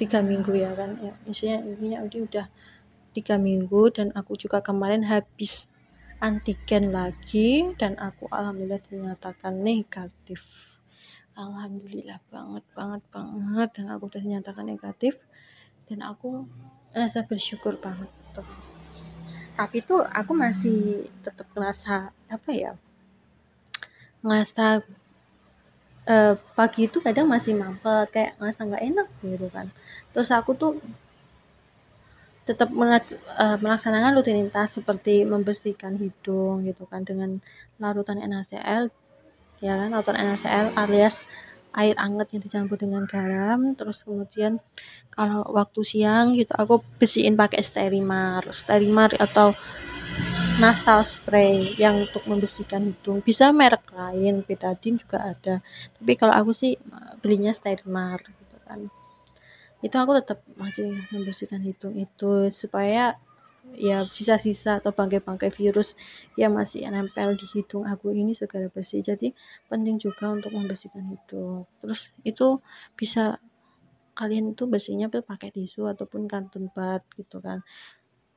tiga 0.00 0.24
minggu 0.24 0.52
ya 0.56 0.72
kan. 0.72 0.96
Ya 0.98 1.12
isinya 1.28 1.60
intinya 1.62 1.98
udah 2.08 2.20
udah 2.26 2.46
tiga 3.14 3.38
minggu 3.38 3.94
dan 3.94 4.10
aku 4.16 4.34
juga 4.34 4.58
kemarin 4.64 5.06
habis 5.06 5.70
antigen 6.18 6.90
lagi 6.90 7.76
dan 7.76 8.00
aku 8.00 8.26
alhamdulillah 8.32 8.82
dinyatakan 8.88 9.60
negatif. 9.60 10.42
Alhamdulillah 11.36 12.18
banget 12.32 12.64
banget 12.72 13.02
banget. 13.12 13.68
Dan 13.76 13.86
aku 13.92 14.08
udah 14.08 14.20
dinyatakan 14.24 14.64
negatif. 14.66 15.20
Dan 15.84 16.00
aku 16.00 16.48
rasa 16.96 17.28
bersyukur 17.28 17.76
banget 17.76 18.08
tuh 18.32 18.73
tapi 19.54 19.82
tuh 19.86 20.02
aku 20.02 20.32
masih 20.34 21.06
tetap 21.22 21.46
ngerasa 21.54 22.10
apa 22.10 22.50
ya 22.50 22.72
ngerasa 24.24 24.82
uh, 26.08 26.34
pagi 26.56 26.88
itu 26.88 26.98
kadang 27.00 27.28
masih 27.28 27.52
mampet 27.54 28.08
kayak 28.10 28.32
ngerasa 28.40 28.60
nggak 28.64 28.84
enak 28.84 29.08
gitu 29.20 29.46
kan. 29.52 29.66
Terus 30.16 30.28
aku 30.32 30.56
tuh 30.56 30.72
tetap 32.44 32.68
uh, 32.76 33.56
melaksanakan 33.56 34.20
rutinitas 34.20 34.76
seperti 34.76 35.24
membersihkan 35.24 35.96
hidung 35.96 36.68
gitu 36.68 36.84
kan 36.84 37.00
dengan 37.00 37.40
larutan 37.80 38.20
NaCl 38.20 38.92
ya 39.64 39.72
kan 39.80 39.88
larutan 39.96 40.20
NaCl 40.20 40.76
alias 40.76 41.24
air 41.74 41.98
hangat 41.98 42.30
yang 42.32 42.42
dicampur 42.46 42.78
dengan 42.78 43.04
garam 43.10 43.74
terus 43.74 44.02
kemudian 44.06 44.62
kalau 45.14 45.46
waktu 45.50 45.80
siang 45.86 46.34
gitu 46.38 46.50
aku 46.54 46.82
bersihin 46.98 47.34
pakai 47.38 47.62
sterimar 47.62 48.42
sterimar 48.54 49.14
atau 49.18 49.54
nasal 50.54 51.02
spray 51.02 51.74
yang 51.74 52.06
untuk 52.06 52.22
membersihkan 52.30 52.94
hidung. 52.94 53.18
Bisa 53.26 53.50
merek 53.50 53.90
lain 53.90 54.46
betadine 54.46 55.02
juga 55.02 55.34
ada. 55.34 55.58
Tapi 55.98 56.12
kalau 56.14 56.34
aku 56.34 56.54
sih 56.54 56.78
belinya 57.18 57.50
sterimar 57.50 58.22
gitu 58.22 58.56
kan. 58.62 58.86
Itu 59.82 59.96
aku 59.98 60.14
tetap 60.22 60.38
masih 60.54 60.94
membersihkan 61.10 61.60
hidung 61.66 61.98
itu 61.98 62.54
supaya 62.54 63.18
ya 63.74 64.06
sisa-sisa 64.12 64.78
atau 64.78 64.92
bangkai-bangkai 64.92 65.50
virus 65.50 65.96
yang 66.36 66.54
masih 66.54 66.86
nempel 66.92 67.34
di 67.34 67.46
hidung 67.56 67.88
aku 67.88 68.12
ini 68.12 68.36
segera 68.36 68.68
bersih. 68.68 69.00
Jadi 69.00 69.32
penting 69.66 69.96
juga 69.96 70.30
untuk 70.30 70.52
membersihkan 70.52 71.04
hidung. 71.08 71.64
Terus 71.80 72.12
itu 72.22 72.60
bisa 72.94 73.40
kalian 74.14 74.54
itu 74.54 74.70
bersihnya 74.70 75.10
pakai 75.10 75.50
tisu 75.50 75.90
ataupun 75.90 76.30
kantun 76.30 76.70
bud 76.70 77.02
gitu 77.18 77.42
kan. 77.42 77.64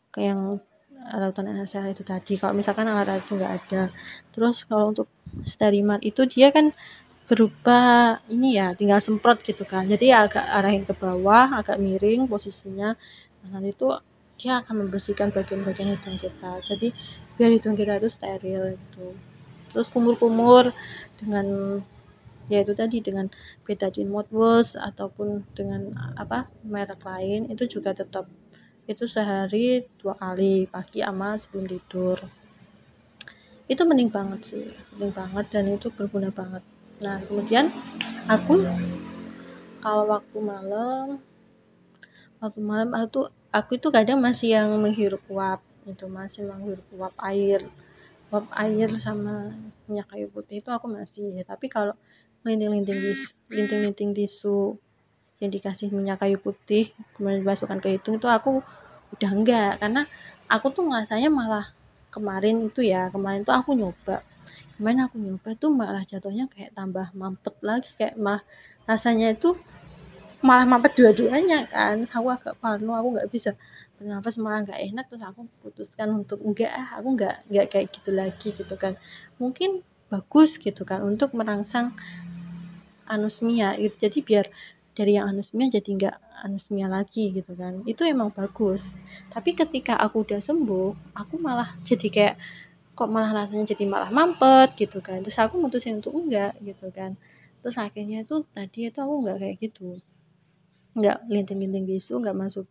Kayak 0.09 0.27
yang 0.33 0.41
lautan 1.13 1.45
NaCl 1.53 1.93
itu 1.93 2.01
tadi. 2.01 2.33
Kalau 2.41 2.53
misalkan 2.57 2.89
alat 2.89 3.21
itu 3.21 3.37
nggak 3.37 3.53
ada. 3.63 3.93
Terus 4.33 4.65
kalau 4.65 4.95
untuk 4.95 5.07
sterimat 5.45 6.01
itu 6.01 6.25
dia 6.25 6.49
kan 6.49 6.73
berupa 7.27 7.79
ini 8.31 8.55
ya 8.55 8.73
tinggal 8.73 9.03
semprot 9.03 9.43
gitu 9.45 9.67
kan. 9.67 9.85
Jadi 9.85 10.09
agak 10.09 10.47
arahin 10.47 10.87
ke 10.87 10.95
bawah 10.95 11.59
agak 11.59 11.77
miring 11.77 12.25
posisinya. 12.25 12.95
Nah, 13.43 13.49
nanti 13.59 13.75
itu 13.75 13.87
dia 14.37 14.61
akan 14.61 14.87
membersihkan 14.87 15.33
bagian-bagian 15.33 15.97
hidung 15.97 16.17
kita. 16.21 16.61
Jadi 16.65 16.93
biar 17.37 17.51
hidung 17.53 17.77
kita 17.77 18.01
itu 18.01 18.09
steril 18.09 18.77
gitu 18.77 19.13
terus 19.71 19.93
kumur-kumur 19.93 20.71
dengan 21.21 21.79
ya 22.47 22.63
itu 22.63 22.73
tadi 22.73 23.03
dengan 23.03 23.27
betadine 23.67 24.09
mouthwash 24.09 24.73
ataupun 24.73 25.43
dengan 25.53 25.93
apa 26.15 26.47
merek 26.63 27.03
lain 27.03 27.51
itu 27.53 27.67
juga 27.67 27.91
tetap 27.93 28.25
itu 28.87 29.03
sehari 29.03 29.83
dua 29.99 30.15
kali 30.15 30.63
pagi 30.65 31.03
sama 31.03 31.35
sebelum 31.35 31.67
tidur. 31.67 32.17
Itu 33.67 33.83
penting 33.83 34.09
banget 34.09 34.41
sih 34.47 34.65
penting 34.95 35.11
banget 35.11 35.45
dan 35.51 35.69
itu 35.69 35.91
berguna 35.91 36.31
banget. 36.31 36.63
Nah 37.03 37.19
kemudian 37.27 37.69
aku 38.31 38.63
kalau 39.83 40.09
waktu 40.09 40.37
malam 40.39 41.19
waktu 42.39 42.59
malam 42.63 42.95
aku 42.95 43.29
aku 43.51 43.79
itu 43.79 43.87
kadang 43.89 44.19
masih 44.19 44.55
yang 44.57 44.71
menghirup 44.77 45.23
uap 45.31 45.63
itu 45.87 46.05
masih 46.11 46.43
menghirup 46.43 46.83
uap 46.95 47.15
air 47.23 47.63
uap 48.27 48.47
air 48.59 48.91
sama 48.99 49.55
minyak 49.87 50.07
kayu 50.11 50.27
putih 50.27 50.59
itu 50.59 50.67
aku 50.67 50.91
masih 50.91 51.31
ya. 51.31 51.47
Tapi 51.47 51.71
kalau 51.71 51.95
linting-linting 52.43 52.99
tisu 52.99 53.27
linting-linting 53.47 54.11
tisu 54.11 54.59
yang 55.39 55.51
dikasih 55.53 55.87
minyak 55.93 56.19
kayu 56.19 56.35
putih 56.41 56.91
kemudian 57.15 57.43
dimasukkan 57.43 57.79
ke 57.79 57.87
hidung 57.95 58.19
itu 58.19 58.27
aku 58.27 58.59
udah 59.15 59.31
enggak. 59.31 59.71
Karena 59.79 60.03
aku 60.51 60.75
tuh 60.75 60.83
ngerasanya 60.91 61.31
malah 61.31 61.71
kemarin 62.11 62.67
itu 62.67 62.83
ya 62.83 63.07
kemarin 63.07 63.47
tuh 63.47 63.55
aku 63.55 63.71
nyoba. 63.79 64.19
Kemarin 64.75 65.07
aku 65.07 65.15
nyoba 65.23 65.49
tuh 65.55 65.71
malah 65.71 66.03
jatuhnya 66.03 66.51
kayak 66.51 66.75
tambah 66.75 67.07
mampet 67.15 67.55
lagi 67.63 67.89
kayak 67.95 68.19
malah 68.19 68.43
rasanya 68.83 69.35
itu 69.35 69.55
malah 70.45 70.65
mampet 70.69 70.93
dua-duanya 70.97 71.65
kan. 71.69 72.05
Aku 72.05 72.27
agak 72.29 72.55
parno 72.61 72.93
aku 72.93 73.07
nggak 73.17 73.29
bisa 73.33 73.51
bernafas 73.97 74.35
malah 74.37 74.59
nggak 74.65 74.79
enak. 74.93 75.05
Terus 75.09 75.23
aku 75.25 75.41
putuskan 75.65 76.13
untuk 76.13 76.39
enggak 76.45 76.71
ah 76.73 76.87
aku 77.01 77.17
nggak 77.17 77.35
nggak 77.49 77.65
kayak 77.73 77.87
gitu 77.93 78.09
lagi 78.13 78.49
gitu 78.53 78.75
kan. 78.77 78.93
Mungkin 79.41 79.81
bagus 80.07 80.55
gitu 80.61 80.87
kan 80.87 81.03
untuk 81.03 81.33
merangsang 81.33 81.93
anosmia 83.09 83.75
gitu. 83.81 83.95
Jadi 84.07 84.19
biar 84.23 84.45
dari 84.97 85.17
yang 85.17 85.29
anosmia 85.29 85.67
jadi 85.69 85.89
nggak 85.97 86.15
anosmia 86.45 86.87
lagi 86.89 87.33
gitu 87.33 87.53
kan. 87.57 87.81
Itu 87.89 88.05
emang 88.05 88.29
bagus. 88.33 88.83
Tapi 89.33 89.57
ketika 89.57 89.97
aku 89.97 90.25
udah 90.25 90.41
sembuh 90.41 91.17
aku 91.17 91.35
malah 91.41 91.69
jadi 91.85 92.07
kayak 92.13 92.35
kok 92.97 93.09
malah 93.13 93.29
rasanya 93.29 93.77
jadi 93.77 93.85
malah 93.85 94.09
mampet 94.09 94.73
gitu 94.77 95.01
kan. 95.01 95.21
Terus 95.25 95.37
aku 95.37 95.57
mutusin 95.61 96.01
untuk 96.01 96.13
enggak 96.17 96.57
gitu 96.61 96.89
kan. 96.93 97.17
Terus 97.61 97.77
akhirnya 97.77 98.25
itu 98.25 98.45
tadi 98.53 98.89
itu 98.89 98.97
aku 99.01 99.13
nggak 99.25 99.37
kayak 99.41 99.57
gitu 99.61 99.97
nggak 100.97 101.17
linting-linting 101.29 101.85
tisu 101.85 102.17
nggak 102.19 102.37
masuk. 102.37 102.65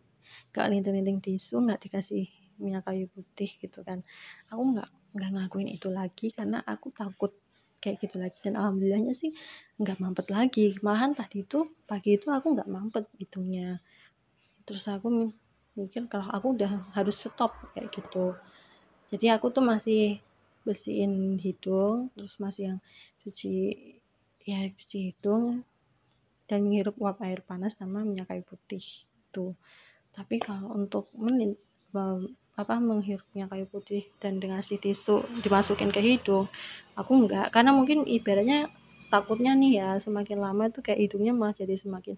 Nggak 0.53 0.67
linting-linting 0.75 1.19
tisu 1.23 1.63
nggak 1.63 1.79
dikasih 1.87 2.27
minyak 2.59 2.83
kayu 2.85 3.07
putih 3.15 3.51
gitu 3.63 3.81
kan. 3.87 4.03
Aku 4.51 4.63
nggak 4.75 4.89
nggak 5.17 5.31
ngelakuin 5.33 5.71
itu 5.71 5.89
lagi 5.89 6.35
karena 6.35 6.61
aku 6.67 6.91
takut 6.91 7.33
kayak 7.79 8.03
gitu 8.03 8.19
lagi. 8.19 8.39
Dan 8.43 8.59
alhamdulillahnya 8.59 9.15
sih 9.15 9.31
nggak 9.79 10.03
mampet 10.03 10.27
lagi. 10.29 10.75
Malahan 10.83 11.15
tadi 11.15 11.47
itu 11.47 11.71
pagi 11.87 12.19
itu 12.19 12.27
aku 12.29 12.53
nggak 12.59 12.69
mampet 12.69 13.07
hitungnya 13.17 13.79
terus 14.67 14.83
aku 14.91 15.31
mikir 15.79 16.11
kalau 16.11 16.27
aku 16.35 16.59
udah 16.59 16.91
harus 16.93 17.17
stop 17.23 17.55
kayak 17.73 17.95
gitu. 17.95 18.35
Jadi 19.15 19.31
aku 19.31 19.55
tuh 19.55 19.63
masih 19.63 20.19
bersihin 20.67 21.39
hidung 21.39 22.11
terus 22.19 22.35
masih 22.43 22.75
yang 22.75 22.79
cuci 23.23 23.55
ya 24.43 24.67
cuci 24.67 25.15
hidung 25.15 25.63
dan 26.47 26.67
menghirup 26.67 26.95
uap 26.99 27.19
air 27.27 27.43
panas 27.43 27.75
sama 27.75 28.07
minyak 28.07 28.31
kayu 28.31 28.43
putih 28.47 28.83
itu 29.03 29.55
tapi 30.17 30.41
kalau 30.41 30.73
untuk 30.73 31.13
menit 31.13 31.61
apa 32.57 32.81
menghirup 32.81 33.25
minyak 33.37 33.53
kayu 33.53 33.67
putih 33.69 34.09
dan 34.17 34.41
dengan 34.41 34.65
si 34.65 34.81
tisu 34.81 35.21
dimasukin 35.45 35.93
ke 35.93 36.01
hidung 36.01 36.49
aku 36.97 37.13
enggak. 37.13 37.53
Karena 37.53 37.77
mungkin 37.77 38.09
ibaratnya 38.09 38.73
takutnya 39.13 39.53
nih 39.53 39.73
ya 39.81 39.89
semakin 40.01 40.41
lama 40.41 40.73
tuh 40.73 40.81
kayak 40.83 40.99
hidungnya 41.05 41.37
malah 41.37 41.55
jadi 41.55 41.77
semakin 41.77 42.17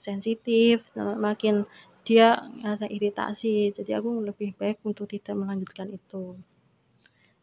sensitif 0.00 0.80
semakin 0.96 1.68
dia 2.08 2.40
rasa 2.64 2.88
iritasi. 2.88 3.76
Jadi 3.76 3.92
aku 3.92 4.24
lebih 4.24 4.56
baik 4.56 4.80
untuk 4.80 5.12
tidak 5.12 5.36
melanjutkan 5.36 5.92
itu. 5.92 6.40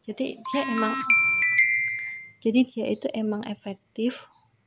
Jadi 0.04 0.42
dia 0.42 0.62
emang 0.74 0.94
jadi 2.42 2.60
dia 2.66 2.86
itu 2.90 3.06
emang 3.14 3.46
efektif 3.46 4.18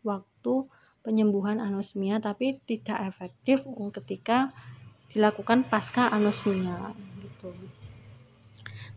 waktu 0.07 0.65
penyembuhan 1.07 1.63
anosmia 1.63 2.19
tapi 2.19 2.59
tidak 2.67 3.15
efektif 3.15 3.63
ketika 3.95 4.51
dilakukan 5.15 5.63
pasca 5.63 6.11
anosmia 6.11 6.91
gitu. 7.23 7.55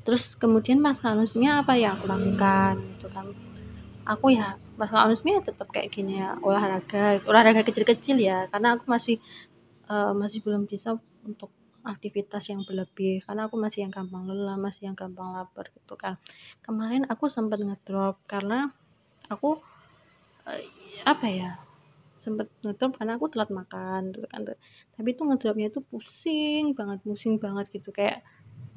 Terus 0.02 0.34
kemudian 0.34 0.82
pasca 0.82 1.14
anosmia 1.14 1.62
apa 1.62 1.78
yang 1.78 2.02
aku 2.02 2.10
lakukan 2.10 2.82
gitu 2.98 3.06
kan? 3.14 3.30
Aku 4.10 4.34
ya 4.34 4.58
pasca 4.74 5.06
anosmia 5.06 5.38
tetap 5.38 5.70
kayak 5.70 5.94
gini 5.94 6.18
ya 6.18 6.34
olahraga 6.42 7.22
olahraga 7.30 7.62
kecil-kecil 7.62 8.18
ya 8.18 8.50
karena 8.50 8.74
aku 8.74 8.90
masih 8.90 9.22
uh, 9.86 10.10
masih 10.10 10.42
belum 10.42 10.66
bisa 10.66 10.98
untuk 11.22 11.54
aktivitas 11.86 12.50
yang 12.50 12.66
berlebih 12.66 13.22
karena 13.22 13.46
aku 13.46 13.54
masih 13.54 13.86
yang 13.86 13.94
gampang 13.94 14.26
lelah 14.26 14.58
masih 14.58 14.90
yang 14.90 14.98
gampang 14.98 15.30
lapar 15.30 15.70
gitu 15.70 15.94
kan. 15.94 16.18
Kemarin 16.66 17.06
aku 17.06 17.30
sempat 17.30 17.62
ngedrop 17.62 18.18
karena 18.26 18.74
aku 19.30 19.62
uh, 20.42 20.60
apa 21.06 21.26
ya 21.30 21.69
sempat 22.20 22.52
ngedrop 22.60 23.00
karena 23.00 23.16
aku 23.16 23.26
telat 23.32 23.50
makan 23.50 24.12
gitu 24.12 24.26
kan. 24.28 24.40
Tapi 24.94 25.08
itu 25.16 25.22
ngedropnya 25.24 25.66
itu 25.72 25.80
pusing 25.88 26.76
banget 26.76 26.98
pusing 27.00 27.40
banget 27.40 27.66
gitu. 27.72 27.90
Kayak 27.90 28.20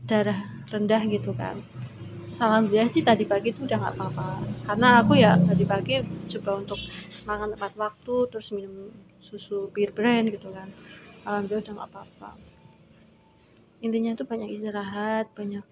darah 0.08 0.40
rendah 0.72 1.02
gitu 1.12 1.32
kan. 1.36 1.60
Salam 2.34 2.72
dia 2.72 2.90
sih 2.90 3.06
tadi 3.06 3.30
pagi 3.30 3.54
itu 3.54 3.68
udah 3.68 3.78
nggak 3.78 3.96
apa-apa. 4.00 4.30
Karena 4.66 4.88
aku 5.04 5.14
ya 5.20 5.38
tadi 5.38 5.64
pagi 5.68 6.02
coba 6.34 6.52
untuk 6.64 6.80
makan 7.30 7.54
tepat 7.54 7.74
waktu 7.78 8.16
terus 8.32 8.50
minum 8.56 8.90
susu 9.22 9.70
bir 9.70 9.94
brand 9.94 10.32
gitu 10.32 10.50
kan. 10.50 10.72
Alhamdulillah 11.28 11.64
udah 11.64 11.74
nggak 11.78 11.92
apa-apa. 11.94 12.30
Intinya 13.84 14.16
itu 14.16 14.24
banyak 14.24 14.50
istirahat 14.56 15.28
banyak 15.36 15.64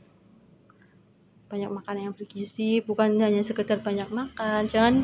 banyak 1.51 1.71
makan 1.71 1.95
yang 1.99 2.13
bergizi. 2.15 2.79
Bukan 2.83 3.19
hanya 3.19 3.43
sekedar 3.43 3.79
banyak 3.83 4.07
makan 4.11 4.67
jangan 4.71 5.03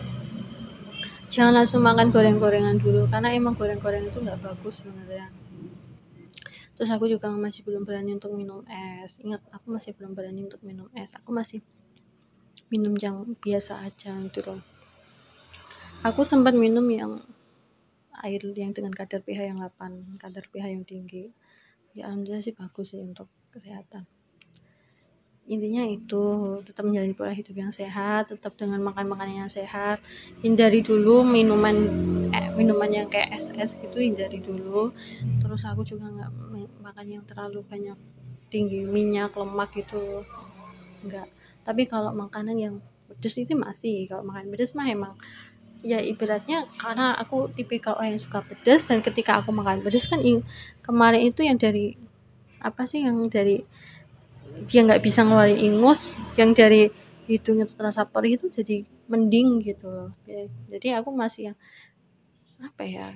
jangan 1.28 1.64
langsung 1.64 1.84
makan 1.84 2.10
goreng-gorengan 2.10 2.80
dulu 2.80 3.08
karena 3.12 3.36
emang 3.36 3.54
goreng-goreng 3.56 4.08
itu 4.08 4.20
nggak 4.24 4.40
bagus 4.40 4.84
sebenarnya. 4.84 5.28
Terus 6.78 6.90
aku 6.94 7.10
juga 7.10 7.34
masih 7.34 7.66
belum 7.66 7.84
berani 7.84 8.16
untuk 8.16 8.32
minum 8.38 8.62
es. 8.70 9.12
Ingat 9.18 9.42
aku 9.50 9.74
masih 9.74 9.98
belum 9.98 10.14
berani 10.14 10.46
untuk 10.46 10.62
minum 10.62 10.88
es. 10.94 11.10
Aku 11.18 11.34
masih 11.34 11.60
minum 12.70 12.94
yang 12.98 13.34
biasa 13.42 13.82
aja 13.82 14.14
gitu 14.30 14.46
loh. 14.46 14.62
Aku 16.06 16.22
sempat 16.24 16.54
minum 16.54 16.86
yang 16.88 17.26
air 18.22 18.42
yang 18.54 18.74
dengan 18.74 18.94
kadar 18.94 19.26
pH 19.26 19.54
yang 19.54 19.60
8 19.60 20.22
kadar 20.22 20.46
pH 20.54 20.66
yang 20.70 20.86
tinggi. 20.86 21.34
Ya 21.98 22.08
alhamdulillah 22.14 22.46
sih 22.46 22.54
bagus 22.54 22.94
sih 22.94 23.02
untuk 23.02 23.26
kesehatan 23.50 24.06
intinya 25.48 25.88
itu 25.88 26.24
tetap 26.68 26.84
menjalani 26.84 27.16
pola 27.16 27.32
hidup 27.32 27.56
yang 27.56 27.72
sehat 27.72 28.28
tetap 28.28 28.60
dengan 28.60 28.84
makan 28.84 29.08
makanan 29.08 29.48
yang 29.48 29.52
sehat 29.52 30.04
hindari 30.44 30.84
dulu 30.84 31.24
minuman 31.24 31.88
eh, 32.36 32.52
minuman 32.52 32.92
yang 32.92 33.08
kayak 33.08 33.40
es 33.40 33.48
es 33.56 33.72
gitu 33.80 33.98
hindari 33.98 34.44
dulu. 34.44 34.92
Terus 35.40 35.64
aku 35.64 35.88
juga 35.88 36.12
nggak 36.12 36.32
makan 36.84 37.06
yang 37.08 37.24
terlalu 37.24 37.64
banyak 37.64 37.98
tinggi 38.52 38.84
minyak 38.84 39.32
lemak 39.40 39.72
gitu. 39.74 40.28
Enggak 41.02 41.32
tapi 41.68 41.84
kalau 41.84 42.16
makanan 42.16 42.56
yang 42.56 42.76
pedes 43.12 43.36
itu 43.36 43.52
masih 43.60 44.08
kalau 44.08 44.24
makan 44.24 44.48
pedes 44.56 44.72
mah 44.72 44.88
emang 44.88 45.20
ya 45.84 46.00
ibaratnya 46.00 46.64
karena 46.80 47.12
aku 47.20 47.52
tipikal 47.60 48.00
orang 48.00 48.16
yang 48.16 48.24
suka 48.24 48.40
pedas 48.48 48.88
dan 48.88 49.04
ketika 49.04 49.44
aku 49.44 49.52
makan 49.52 49.84
pedas 49.84 50.08
kan 50.08 50.24
kemarin 50.80 51.28
itu 51.28 51.44
yang 51.44 51.60
dari 51.60 52.00
apa 52.64 52.88
sih 52.88 53.04
yang 53.04 53.20
dari 53.28 53.68
dia 54.66 54.82
nggak 54.82 55.06
bisa 55.06 55.22
ngeluarin 55.22 55.60
ingus 55.62 56.10
yang 56.34 56.58
dari 56.58 56.90
hidungnya 57.30 57.70
terasa 57.70 58.08
perih 58.08 58.42
itu 58.42 58.50
jadi 58.50 58.82
mending 59.06 59.62
gitu 59.62 59.86
loh. 59.86 60.10
Jadi 60.72 60.88
aku 60.98 61.14
masih 61.14 61.54
yang 61.54 61.58
apa 62.58 62.84
ya 62.88 63.08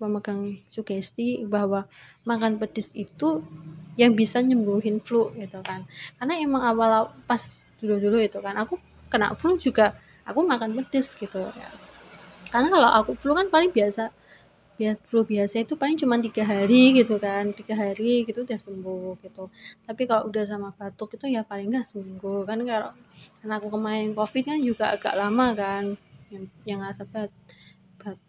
memegang 0.00 0.60
sugesti 0.72 1.44
bahwa 1.44 1.88
makan 2.24 2.56
pedas 2.60 2.88
itu 2.92 3.44
yang 3.96 4.12
bisa 4.12 4.40
nyembuhin 4.40 5.00
flu 5.04 5.32
gitu 5.36 5.60
kan. 5.64 5.84
Karena 6.20 6.40
emang 6.40 6.62
awal 6.64 7.12
pas 7.28 7.40
dulu-dulu 7.80 8.20
itu 8.20 8.40
kan 8.40 8.56
aku 8.56 8.80
kena 9.12 9.36
flu 9.36 9.56
juga 9.60 9.96
aku 10.24 10.44
makan 10.44 10.76
pedas 10.80 11.12
gitu 11.16 11.38
ya. 11.40 11.70
Karena 12.52 12.68
kalau 12.72 12.90
aku 12.92 13.10
flu 13.18 13.32
kan 13.36 13.48
paling 13.52 13.72
biasa 13.72 14.12
ya 14.76 14.92
flu 15.08 15.24
biasa 15.24 15.64
itu 15.64 15.72
paling 15.72 15.96
cuma 15.96 16.20
tiga 16.20 16.44
hari 16.44 16.92
gitu 17.00 17.16
kan 17.16 17.48
tiga 17.56 17.72
hari 17.72 18.28
gitu 18.28 18.44
udah 18.44 18.60
sembuh 18.60 19.16
gitu. 19.24 19.48
Tapi 19.88 20.02
kalau 20.04 20.28
udah 20.28 20.44
sama 20.44 20.68
batuk 20.76 21.16
itu 21.16 21.32
ya 21.32 21.40
paling 21.48 21.72
nggak 21.72 21.86
seminggu. 21.88 22.44
Kan 22.44 22.60
kalau 22.68 22.92
karena 23.40 23.54
aku 23.56 23.68
kemarin 23.72 24.12
covid 24.12 24.42
kan 24.44 24.58
juga 24.60 24.84
agak 24.92 25.14
lama 25.16 25.46
kan 25.56 25.84
yang 26.28 26.44
yang 26.68 26.80
rasa 26.84 27.08
bat, 27.08 27.32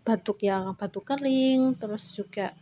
batuk 0.08 0.40
yang 0.46 0.72
batuk 0.80 1.04
kering 1.04 1.76
terus 1.76 2.16
juga 2.16 2.56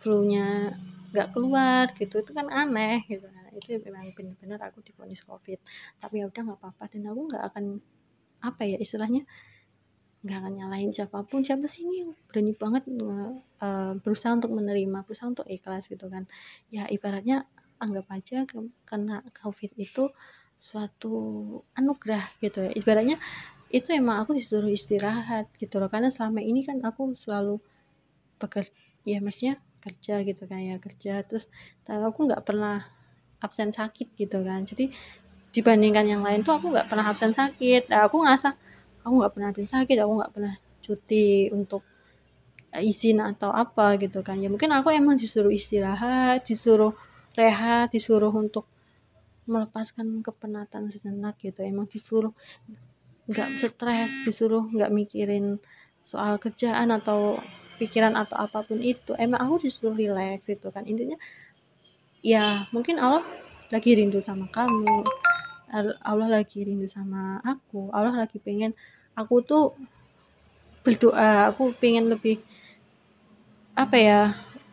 flu-nya 0.00 0.72
nggak 1.12 1.30
keluar 1.36 1.92
gitu 2.00 2.20
itu 2.24 2.32
kan 2.32 2.48
aneh 2.48 3.04
gitu. 3.06 3.28
Nah, 3.28 3.48
itu 3.52 3.78
memang 3.84 4.10
benar-benar 4.16 4.60
aku 4.72 4.80
diponis 4.80 5.20
covid. 5.22 5.60
Tapi 6.00 6.20
ya 6.20 6.32
udah 6.32 6.42
nggak 6.48 6.58
apa-apa 6.60 6.84
dan 6.92 7.12
aku 7.12 7.20
nggak 7.28 7.44
akan 7.52 7.64
apa 8.44 8.62
ya 8.68 8.76
istilahnya 8.76 9.24
nggak 10.24 10.38
akan 10.40 10.52
nyalahin 10.56 10.90
siapa 10.90 11.20
pun. 11.28 11.44
Siapa 11.44 11.68
sih 11.68 11.84
ini 11.84 12.08
berani 12.28 12.56
banget 12.56 12.88
uh, 12.88 13.92
berusaha 14.00 14.32
untuk 14.32 14.56
menerima 14.56 15.04
berusaha 15.04 15.28
untuk 15.28 15.46
ikhlas 15.46 15.84
gitu 15.92 16.08
kan? 16.08 16.24
Ya 16.72 16.88
ibaratnya 16.88 17.44
anggap 17.76 18.08
aja 18.08 18.48
ke, 18.48 18.56
kena 18.88 19.20
covid 19.36 19.76
itu 19.76 20.08
suatu 20.56 21.12
anugerah 21.76 22.24
gitu 22.40 22.64
ya. 22.64 22.72
Ibaratnya 22.72 23.20
itu 23.68 23.92
emang 23.92 24.24
aku 24.24 24.32
disuruh 24.32 24.72
istirahat 24.72 25.52
gitu 25.60 25.76
loh. 25.76 25.92
Karena 25.92 26.08
selama 26.08 26.40
ini 26.40 26.64
kan 26.64 26.80
aku 26.80 27.12
selalu 27.20 27.60
bekerja 28.40 28.72
ya 29.04 29.20
maksudnya 29.20 29.60
kerja 29.84 30.24
gitu 30.24 30.48
kan 30.48 30.60
ya 30.64 30.76
kerja. 30.80 31.20
Terus 31.28 31.44
tapi 31.84 32.00
aku 32.00 32.32
nggak 32.32 32.48
pernah 32.48 32.80
absen 33.44 33.76
sakit 33.76 34.16
gitu 34.16 34.40
kan. 34.40 34.64
Jadi 34.64 34.88
dibandingkan 35.52 36.08
yang 36.08 36.22
lain 36.24 36.40
tuh 36.42 36.56
aku 36.56 36.72
nggak 36.72 36.88
pernah 36.88 37.12
absen 37.12 37.36
sakit. 37.36 37.92
Nah, 37.92 38.08
aku 38.08 38.24
ngerasa 38.24 38.63
aku 39.04 39.14
nggak 39.20 39.32
pernah 39.36 39.48
ada 39.52 39.62
sakit 39.62 39.96
aku 40.00 40.12
nggak 40.18 40.32
pernah 40.32 40.54
cuti 40.84 41.52
untuk 41.52 41.82
izin 42.74 43.22
atau 43.22 43.54
apa 43.54 43.94
gitu 44.02 44.24
kan. 44.26 44.42
Ya 44.42 44.50
mungkin 44.50 44.74
aku 44.74 44.90
emang 44.90 45.20
disuruh 45.20 45.52
istirahat 45.52 46.48
disuruh 46.48 46.96
rehat 47.38 47.94
disuruh 47.94 48.32
untuk 48.34 48.66
melepaskan 49.46 50.24
kepenatan 50.24 50.90
sejenak 50.90 51.38
gitu. 51.38 51.62
Emang 51.62 51.86
disuruh 51.86 52.34
nggak 53.30 53.48
stres 53.62 54.10
disuruh 54.26 54.66
nggak 54.68 54.90
mikirin 54.90 55.62
soal 56.04 56.36
kerjaan 56.36 56.92
atau 56.92 57.38
pikiran 57.78 58.18
atau 58.18 58.36
apa 58.40 58.66
pun 58.66 58.82
itu. 58.82 59.14
Emang 59.14 59.44
aku 59.44 59.68
disuruh 59.68 59.94
relax 59.94 60.50
gitu 60.50 60.74
kan. 60.74 60.82
Intinya 60.88 61.20
ya 62.24 62.66
mungkin 62.72 62.98
Allah 62.98 63.24
lagi 63.68 63.94
rindu 63.94 64.18
sama 64.24 64.48
kamu 64.50 65.04
Allah 65.82 66.28
lagi 66.30 66.62
rindu 66.62 66.86
sama 66.86 67.42
aku. 67.42 67.90
Allah 67.90 68.14
lagi 68.14 68.38
pengen 68.38 68.70
aku 69.18 69.42
tuh 69.42 69.74
berdoa 70.86 71.50
aku 71.50 71.74
pengen 71.82 72.12
lebih 72.12 72.38
apa 73.74 73.96
ya 73.98 74.20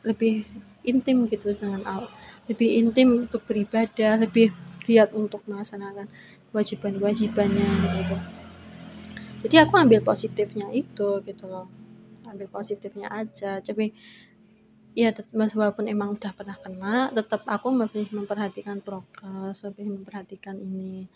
lebih 0.05 0.45
intim 0.85 1.25
gitu 1.25 1.57
dengan 1.57 1.81
Allah. 1.89 2.13
Lebih 2.45 2.69
intim 2.77 3.25
untuk 3.25 3.41
beribadah 3.49 4.21
lebih 4.21 4.53
giat 4.85 5.09
untuk 5.17 5.41
melaksanakan 5.49 6.05
kewajiban-kewajibannya 6.53 7.69
gitu. 7.97 8.17
Jadi 9.41 9.55
aku 9.57 9.73
ambil 9.81 10.05
positifnya 10.05 10.69
itu 10.69 11.25
gitu 11.25 11.45
loh. 11.49 11.65
Ambil 12.29 12.45
positifnya 12.45 13.09
aja 13.09 13.57
tapi 13.65 13.97
ya 14.91 15.15
walaupun 15.55 15.87
emang 15.87 16.19
udah 16.19 16.31
pernah 16.35 16.57
kena 16.59 16.95
tetap 17.15 17.47
aku 17.47 17.71
lebih 17.71 18.11
memperhatikan 18.11 18.83
prokes 18.83 19.63
lebih 19.63 19.87
memperhatikan 19.87 20.59
ini. 20.59 21.07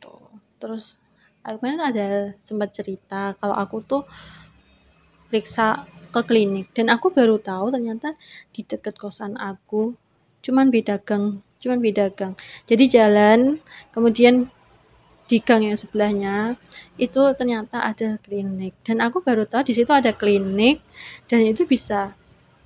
Tuh 0.00 0.32
terus 0.56 0.96
kemarin 1.44 1.80
ada 1.80 2.08
sempat 2.44 2.72
cerita 2.72 3.36
kalau 3.36 3.56
aku 3.56 3.84
tuh 3.84 4.02
periksa 5.28 5.84
ke 6.10 6.20
klinik 6.26 6.74
dan 6.74 6.90
aku 6.90 7.14
baru 7.14 7.38
tahu 7.38 7.70
ternyata 7.70 8.18
di 8.50 8.66
dekat 8.66 8.98
kosan 8.98 9.38
aku 9.38 9.94
cuman 10.42 10.72
beda 10.72 10.98
gang 11.00 11.44
cuman 11.60 11.78
beda 11.78 12.10
gang. 12.16 12.34
Jadi 12.64 12.84
jalan 12.88 13.60
kemudian 13.92 14.48
di 15.30 15.38
gang 15.38 15.62
yang 15.62 15.78
sebelahnya 15.78 16.58
itu 16.98 17.22
ternyata 17.38 17.84
ada 17.86 18.18
klinik 18.26 18.74
dan 18.82 18.98
aku 18.98 19.22
baru 19.22 19.46
tahu 19.46 19.70
di 19.70 19.78
situ 19.78 19.92
ada 19.94 20.10
klinik 20.10 20.82
dan 21.30 21.46
itu 21.46 21.62
bisa 21.62 22.18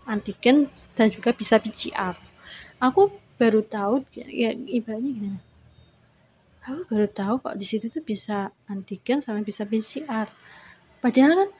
antigen 0.06 0.70
dan 0.94 1.10
juga 1.10 1.34
bisa 1.34 1.58
PCR. 1.58 2.14
Aku 2.80 3.10
baru 3.40 3.64
tahu 3.66 4.06
ya 4.14 4.54
ibaratnya 4.54 5.10
gini. 5.10 5.40
Aku 6.64 6.88
baru 6.88 7.08
tahu 7.10 7.34
kok 7.44 7.56
di 7.60 7.66
situ 7.68 7.92
tuh 7.92 8.00
bisa 8.00 8.48
antigen 8.70 9.20
sama 9.20 9.44
bisa 9.44 9.68
PCR. 9.68 10.30
Padahal 11.04 11.32
kan 11.36 11.50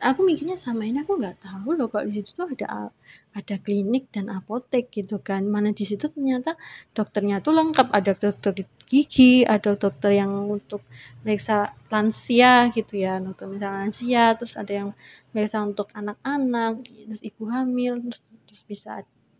aku 0.00 0.20
mikirnya 0.24 0.56
sama 0.56 0.88
ini 0.88 1.04
aku 1.04 1.20
nggak 1.20 1.44
tahu 1.44 1.76
loh 1.76 1.88
kok 1.92 2.04
di 2.08 2.20
situ 2.20 2.32
tuh 2.32 2.48
ada 2.48 2.88
ada 3.36 3.56
klinik 3.60 4.08
dan 4.14 4.32
apotek 4.32 4.88
gitu 4.88 5.20
kan. 5.20 5.44
Mana 5.44 5.76
di 5.76 5.84
situ 5.84 6.08
ternyata 6.08 6.56
dokternya 6.96 7.44
tuh 7.44 7.52
lengkap 7.52 7.92
ada 7.92 8.12
dokter 8.16 8.64
gigi, 8.86 9.44
ada 9.44 9.74
dokter 9.74 10.16
yang 10.16 10.30
untuk 10.48 10.84
meriksa 11.24 11.72
lansia 11.88 12.68
gitu 12.70 13.00
ya, 13.00 13.18
dokter 13.18 13.48
misalnya 13.48 13.78
lansia, 13.88 14.24
terus 14.38 14.54
ada 14.54 14.72
yang 14.72 14.88
meriksa 15.32 15.64
untuk 15.64 15.88
anak-anak, 15.96 16.84
terus 16.84 17.22
ibu 17.24 17.42
hamil, 17.48 18.00
terus, 18.04 18.20
terus 18.46 18.62
bisa 18.68 18.92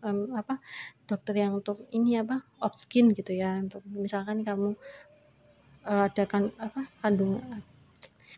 um, 0.03 0.33
apa 0.35 0.59
dokter 1.05 1.35
yang 1.45 1.61
untuk 1.61 1.85
ini 1.93 2.21
apa 2.21 2.41
off 2.65 2.81
skin 2.81 3.13
gitu 3.13 3.33
ya, 3.37 3.61
untuk 3.61 3.85
misalkan 3.93 4.43
kamu 4.43 4.75
uh, 5.85 6.09
ada 6.09 6.25
kan 6.25 6.49
apa 6.57 6.89
kandungan 7.05 7.61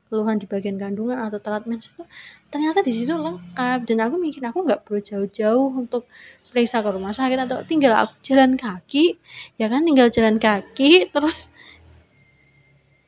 keluhan 0.07 0.39
di 0.39 0.47
bagian 0.47 0.79
kandungan 0.79 1.19
atau 1.19 1.43
telat 1.43 1.67
mens 1.67 1.91
itu 1.91 2.03
ternyata 2.51 2.79
di 2.87 2.95
situ 2.95 3.11
lengkap. 3.11 3.91
Dan 3.91 3.99
aku 4.07 4.15
mikir 4.23 4.43
aku 4.47 4.63
nggak 4.63 4.87
perlu 4.87 5.03
jauh-jauh 5.03 5.71
untuk 5.75 6.07
periksa 6.53 6.81
ke 6.81 6.89
rumah 6.89 7.13
sakit 7.13 7.39
atau 7.47 7.63
tinggal 7.67 7.93
aku 7.95 8.15
jalan 8.23 8.57
kaki 8.57 9.19
ya 9.61 9.67
kan 9.67 9.83
tinggal 9.85 10.09
jalan 10.09 10.37
kaki 10.41 11.11
terus 11.11 11.51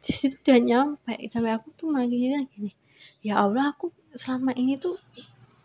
di 0.09 0.17
situ 0.17 0.41
udah 0.41 0.61
nyampe. 0.65 1.15
Sampai 1.29 1.53
aku 1.53 1.69
tuh 1.77 1.93
makin 1.93 2.49
gini 2.49 2.73
ya 3.21 3.45
Allah 3.45 3.77
aku 3.77 3.93
selama 4.17 4.57
ini 4.57 4.81
tuh 4.81 4.97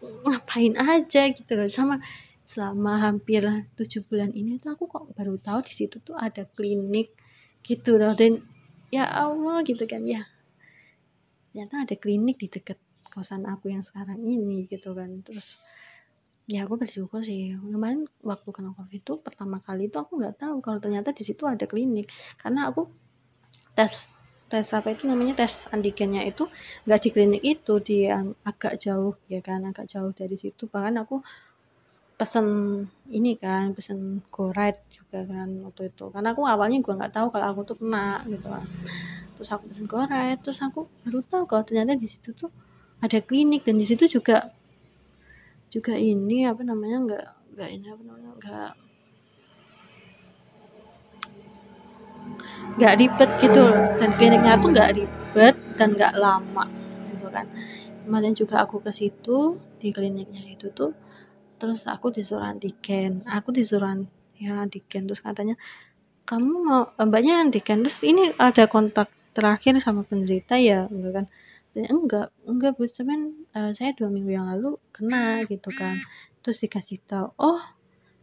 ngapain 0.04 0.76
aja 0.76 1.32
gitu 1.32 1.52
loh. 1.56 1.72
Sama 1.72 2.04
selama 2.44 3.00
hampir 3.00 3.48
tujuh 3.80 4.04
bulan 4.04 4.36
ini 4.36 4.60
tuh 4.60 4.76
aku 4.76 4.92
kok 4.92 5.16
baru 5.16 5.40
tahu 5.40 5.64
di 5.64 5.72
situ 5.72 6.04
tuh 6.04 6.20
ada 6.20 6.44
klinik 6.44 7.16
gitu 7.64 7.96
loh. 7.96 8.12
Dan 8.20 8.44
ya 8.92 9.08
Allah 9.08 9.64
gitu 9.64 9.88
kan 9.88 10.04
ya. 10.04 10.28
Ternyata 11.56 11.88
ada 11.88 11.96
klinik 11.96 12.36
di 12.44 12.52
dekat 12.52 12.76
kosan 13.16 13.48
aku 13.48 13.72
yang 13.72 13.80
sekarang 13.80 14.20
ini 14.28 14.68
gitu 14.68 14.92
kan. 14.92 15.24
Terus 15.24 15.56
ya 16.48 16.68
aku 16.68 16.76
bersyukur 16.82 17.24
sih. 17.24 17.56
Kemarin 17.56 18.04
waktu 18.24 18.50
kena 18.56 18.76
covid 18.76 19.00
itu 19.00 19.14
pertama 19.26 19.58
kali 19.64 19.88
itu 19.88 19.98
aku 20.00 20.20
nggak 20.20 20.36
tahu 20.42 20.56
kalau 20.66 20.80
ternyata 20.84 21.10
di 21.16 21.24
situ 21.28 21.44
ada 21.48 21.66
klinik. 21.68 22.12
Karena 22.42 22.68
aku 22.70 22.88
tes 23.78 23.94
tes 24.52 24.68
apa 24.76 24.94
itu 24.94 25.08
namanya? 25.08 25.34
Tes 25.46 25.66
antigennya 25.72 26.22
itu 26.28 26.44
nggak 26.86 27.00
di 27.04 27.10
klinik 27.16 27.42
itu 27.44 27.74
di 27.80 27.98
agak 28.50 28.74
jauh 28.84 29.16
ya 29.32 29.40
kan? 29.40 29.64
Agak 29.70 29.86
jauh 29.92 30.12
dari 30.12 30.36
situ. 30.36 30.68
Bahkan 30.68 30.96
aku 31.04 31.16
pesen 32.14 32.48
ini 33.10 33.36
kan 33.42 33.74
pesen 33.74 34.22
go 34.30 34.54
ride 34.54 34.80
juga 34.94 35.26
kan 35.26 35.50
waktu 35.66 35.90
itu. 35.92 36.04
Karena 36.14 36.36
aku 36.36 36.44
awalnya 36.46 36.78
gue 36.86 36.94
nggak 36.94 37.14
tahu 37.16 37.28
kalau 37.34 37.48
aku 37.52 37.62
tuh 37.70 37.78
kena 37.82 38.22
gitu 38.30 38.48
kan. 38.52 38.66
Terus 39.40 39.50
aku 39.50 39.64
pesen 39.72 39.86
go 39.90 40.00
ride 40.06 40.40
terus 40.44 40.60
aku 40.62 40.86
baru 41.08 41.20
tahu 41.26 41.44
kalau 41.50 41.64
ternyata 41.66 41.96
di 41.98 42.08
situ 42.12 42.36
tuh 42.36 42.52
ada 43.02 43.18
klinik. 43.24 43.64
Dan 43.66 43.80
di 43.82 43.88
situ 43.90 44.06
juga 44.12 44.52
juga 45.74 45.98
ini 45.98 46.46
apa 46.46 46.62
namanya 46.62 46.98
nggak 47.02 47.26
nggak 47.58 47.70
ini 47.74 47.88
apa 47.90 48.02
namanya 48.06 48.32
nggak 48.38 48.72
nggak 52.78 52.94
ribet 53.02 53.32
gitu. 53.42 53.62
Loh 53.66 53.98
dan 53.98 54.10
kliniknya 54.18 54.54
tuh 54.62 54.70
nggak 54.70 54.92
ribet 54.94 55.56
dan 55.82 55.90
nggak 55.98 56.14
lama 56.22 56.66
gitu 57.10 57.28
kan. 57.34 57.50
Kemarin 58.06 58.34
juga 58.38 58.62
aku 58.62 58.86
ke 58.86 58.94
situ 58.94 59.58
di 59.82 59.90
kliniknya 59.90 60.46
itu 60.46 60.70
tuh 60.70 60.94
terus 61.58 61.90
aku 61.90 62.14
disuruh 62.14 62.46
antigen. 62.46 63.26
Aku 63.26 63.50
disuruh 63.50 63.90
ya 64.38 64.62
antigen. 64.62 65.10
Terus 65.10 65.26
katanya 65.26 65.58
kamu 66.30 66.54
mau 66.62 66.94
mbaknya 67.02 67.42
antigen. 67.42 67.82
Terus 67.82 67.98
ini 68.06 68.30
ada 68.38 68.70
kontak 68.70 69.10
terakhir 69.34 69.82
sama 69.82 70.06
penderita 70.06 70.54
ya 70.62 70.86
gitu 70.94 71.10
kan 71.10 71.26
enggak 71.74 72.30
enggak 72.46 72.72
bu. 72.78 72.86
Cuman 72.86 73.20
uh, 73.58 73.72
saya 73.74 73.92
dua 73.98 74.10
minggu 74.14 74.32
yang 74.38 74.46
lalu 74.46 74.78
kena 74.94 75.42
gitu 75.50 75.74
kan. 75.74 75.98
Terus 76.46 76.62
dikasih 76.62 77.02
tahu 77.10 77.34
oh 77.42 77.62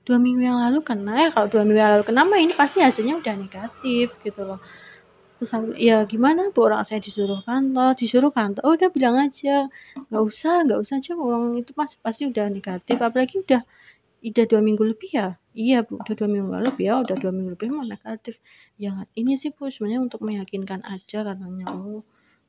dua 0.06 0.18
minggu 0.22 0.42
yang 0.42 0.58
lalu 0.62 0.78
kena. 0.86 1.26
Ya 1.26 1.28
kalau 1.34 1.48
dua 1.50 1.62
minggu 1.66 1.80
yang 1.82 1.92
lalu 1.98 2.04
kena 2.06 2.22
mah 2.22 2.38
ini 2.38 2.54
pasti 2.54 2.78
hasilnya 2.78 3.18
udah 3.18 3.34
negatif 3.34 4.14
gitu 4.22 4.40
loh. 4.46 4.62
Terus 5.40 5.50
ya 5.80 6.04
gimana 6.04 6.52
bu? 6.52 6.68
Orang 6.68 6.84
saya 6.84 7.00
disuruh 7.00 7.40
kantor 7.42 7.96
disuruh 7.96 8.30
kantor. 8.30 8.60
Oh 8.62 8.76
udah 8.76 8.92
bilang 8.92 9.16
aja 9.18 9.66
nggak 10.12 10.22
usah 10.22 10.68
nggak 10.68 10.78
usah. 10.84 10.94
Aja 11.00 11.12
orang 11.16 11.56
itu 11.58 11.72
pasti 11.72 11.96
pasti 11.98 12.22
udah 12.28 12.46
negatif. 12.52 12.96
Apalagi 13.00 13.40
udah 13.40 13.62
udah 14.20 14.44
dua 14.46 14.60
minggu 14.60 14.84
lebih 14.84 15.10
ya? 15.16 15.28
Iya 15.56 15.82
bu 15.82 15.98
udah 15.98 16.14
dua 16.14 16.28
minggu 16.30 16.52
lebih 16.54 16.84
ya. 16.86 16.94
Udah 17.02 17.16
dua 17.18 17.32
minggu 17.34 17.56
lebih 17.56 17.68
mah 17.72 17.88
negatif. 17.88 18.36
Ya 18.76 19.08
ini 19.16 19.40
sih 19.40 19.50
bu 19.50 19.72
sebenarnya 19.72 20.06
untuk 20.06 20.20
meyakinkan 20.22 20.84
aja 20.84 21.24
katanya. 21.24 21.66
Oh 21.72 22.04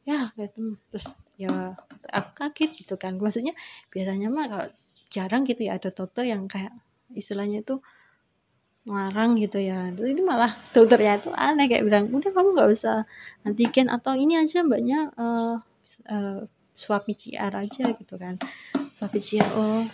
ya 0.07 0.33
gitu. 0.37 0.77
Terus 0.89 1.05
ya 1.37 1.77
aku 2.09 2.31
kaget 2.37 2.71
gitu 2.85 2.95
kan. 2.97 3.17
Maksudnya 3.17 3.53
biasanya 3.93 4.27
mah 4.33 4.45
kalau 4.49 4.67
jarang 5.11 5.43
gitu 5.43 5.67
ya 5.67 5.75
ada 5.77 5.91
dokter 5.91 6.23
yang 6.23 6.47
kayak 6.47 6.71
istilahnya 7.13 7.61
itu 7.61 7.83
ngarang 8.89 9.37
gitu 9.37 9.61
ya. 9.61 9.93
Terus 9.93 10.09
ini 10.09 10.21
malah 10.25 10.57
dokternya 10.75 11.21
itu 11.21 11.29
aneh 11.35 11.65
kayak 11.69 11.83
bilang 11.85 12.09
udah 12.09 12.31
kamu 12.33 12.49
nggak 12.57 12.69
usah 12.73 13.05
antigen 13.45 13.87
atau 13.91 14.17
ini 14.17 14.41
aja 14.41 14.65
mbaknya 14.65 15.13
uh, 15.17 15.61
uh, 16.09 16.39
swab 16.73 17.05
PCR 17.05 17.53
aja 17.53 17.93
gitu 17.93 18.15
kan. 18.17 18.41
Swab 18.97 19.13
PCR 19.13 19.49
oh. 19.53 19.85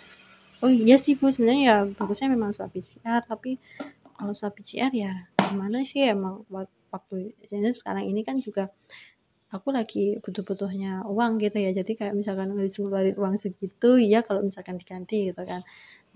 Oh 0.58 0.66
iya 0.74 0.98
sih 0.98 1.14
bu. 1.14 1.30
Sebenarnya 1.30 1.62
ya 1.62 1.76
bagusnya 1.86 2.34
memang 2.34 2.50
swab 2.50 2.74
PCR 2.74 3.22
tapi 3.22 3.62
kalau 4.18 4.34
swab 4.34 4.58
PCR 4.58 4.90
ya 4.90 5.30
gimana 5.38 5.86
sih 5.86 6.02
emang? 6.02 6.42
Waktu 6.88 7.36
sekarang 7.76 8.08
ini 8.08 8.24
kan 8.24 8.40
juga 8.40 8.72
aku 9.48 9.68
lagi 9.72 10.20
butuh-butuhnya 10.20 11.08
uang 11.08 11.40
gitu 11.40 11.56
ya. 11.56 11.70
Jadi 11.72 11.96
kayak 11.96 12.14
misalkan 12.16 12.52
ngeluarin 12.52 13.16
uang 13.16 13.34
segitu 13.40 13.96
ya 13.96 14.20
kalau 14.24 14.44
misalkan 14.44 14.76
diganti 14.76 15.32
gitu 15.32 15.42
kan. 15.44 15.64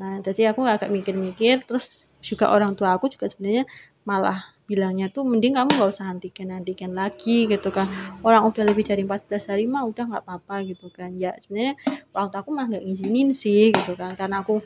Nah 0.01 0.21
jadi 0.21 0.53
aku 0.53 0.65
agak 0.69 0.93
mikir-mikir 0.93 1.65
terus 1.65 1.89
juga 2.23 2.53
orang 2.53 2.77
tua 2.79 2.95
aku 2.97 3.11
juga 3.11 3.27
sebenarnya 3.33 3.65
malah 4.07 4.39
bilangnya 4.63 5.11
tuh 5.11 5.27
mending 5.27 5.59
kamu 5.59 5.75
gak 5.75 5.91
usah 5.91 6.07
antigen 6.09 6.55
antigen 6.55 6.93
lagi 6.97 7.49
gitu 7.51 7.69
kan. 7.73 7.89
Orang 8.21 8.49
udah 8.49 8.65
lebih 8.69 8.85
dari 8.85 9.03
14 9.05 9.49
hari 9.51 9.65
mah 9.69 9.85
udah 9.89 10.05
nggak 10.13 10.23
apa-apa 10.25 10.65
gitu 10.69 10.93
kan. 10.93 11.17
Ya 11.17 11.37
sebenarnya 11.41 11.77
orang 12.13 12.29
tua 12.33 12.41
aku 12.45 12.51
mah 12.53 12.67
nggak 12.69 12.85
ngizinin 12.85 13.31
sih 13.33 13.73
gitu 13.73 13.93
kan. 13.97 14.15
Karena 14.17 14.45
aku 14.45 14.61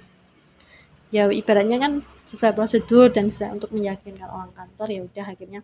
ya 1.14 1.30
ibaratnya 1.30 1.78
kan 1.78 1.92
sesuai 2.26 2.52
prosedur 2.58 3.14
dan 3.14 3.30
sesuai 3.30 3.62
untuk 3.62 3.70
meyakinkan 3.70 4.26
orang 4.26 4.50
kantor 4.50 4.88
ya 4.90 5.00
udah 5.06 5.26
akhirnya 5.30 5.60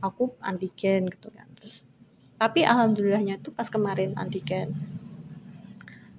aku 0.00 0.32
antigen 0.40 1.08
gitu 1.12 1.28
kan. 1.28 1.44
Terus 1.60 1.87
tapi 2.38 2.62
alhamdulillahnya 2.62 3.42
tuh 3.42 3.50
pas 3.50 3.66
kemarin 3.66 4.14
antigen 4.14 4.72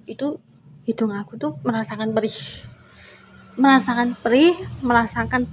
itu 0.04 0.36
hidung 0.84 1.14
aku 1.14 1.38
tuh 1.38 1.54
merasakan 1.62 2.10
perih. 2.10 2.34
Merasakan 3.54 4.18
perih 4.18 4.56
merasakan 4.82 5.46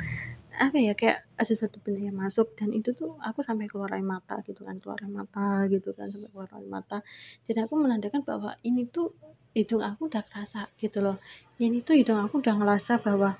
apa 0.57 0.73
ya 0.81 0.97
kayak 0.97 1.21
ada 1.37 1.53
satu 1.53 1.77
benda 1.77 2.09
yang 2.09 2.17
masuk 2.17 2.57
dan 2.57 2.73
itu 2.73 2.89
tuh 2.97 3.13
aku 3.21 3.45
sampai 3.45 3.69
keluar 3.69 3.93
air 3.93 4.01
mata 4.01 4.41
gitu 4.41 4.65
kan 4.65 4.81
keluar 4.81 4.97
air 5.05 5.13
mata 5.13 5.69
gitu 5.69 5.93
kan 5.93 6.09
sampai 6.09 6.29
keluar 6.33 6.49
air 6.49 6.65
mata. 6.65 6.97
Dan 7.45 7.55
aku 7.69 7.73
menandakan 7.77 8.25
bahwa 8.25 8.57
ini 8.65 8.89
tuh 8.89 9.13
hidung 9.53 9.85
aku 9.85 10.09
udah 10.09 10.25
kerasa 10.25 10.65
gitu 10.81 11.05
loh. 11.05 11.21
Ini 11.61 11.85
tuh 11.85 11.93
hidung 11.93 12.17
aku 12.17 12.41
udah 12.41 12.57
ngerasa 12.57 12.97
bahwa 13.05 13.37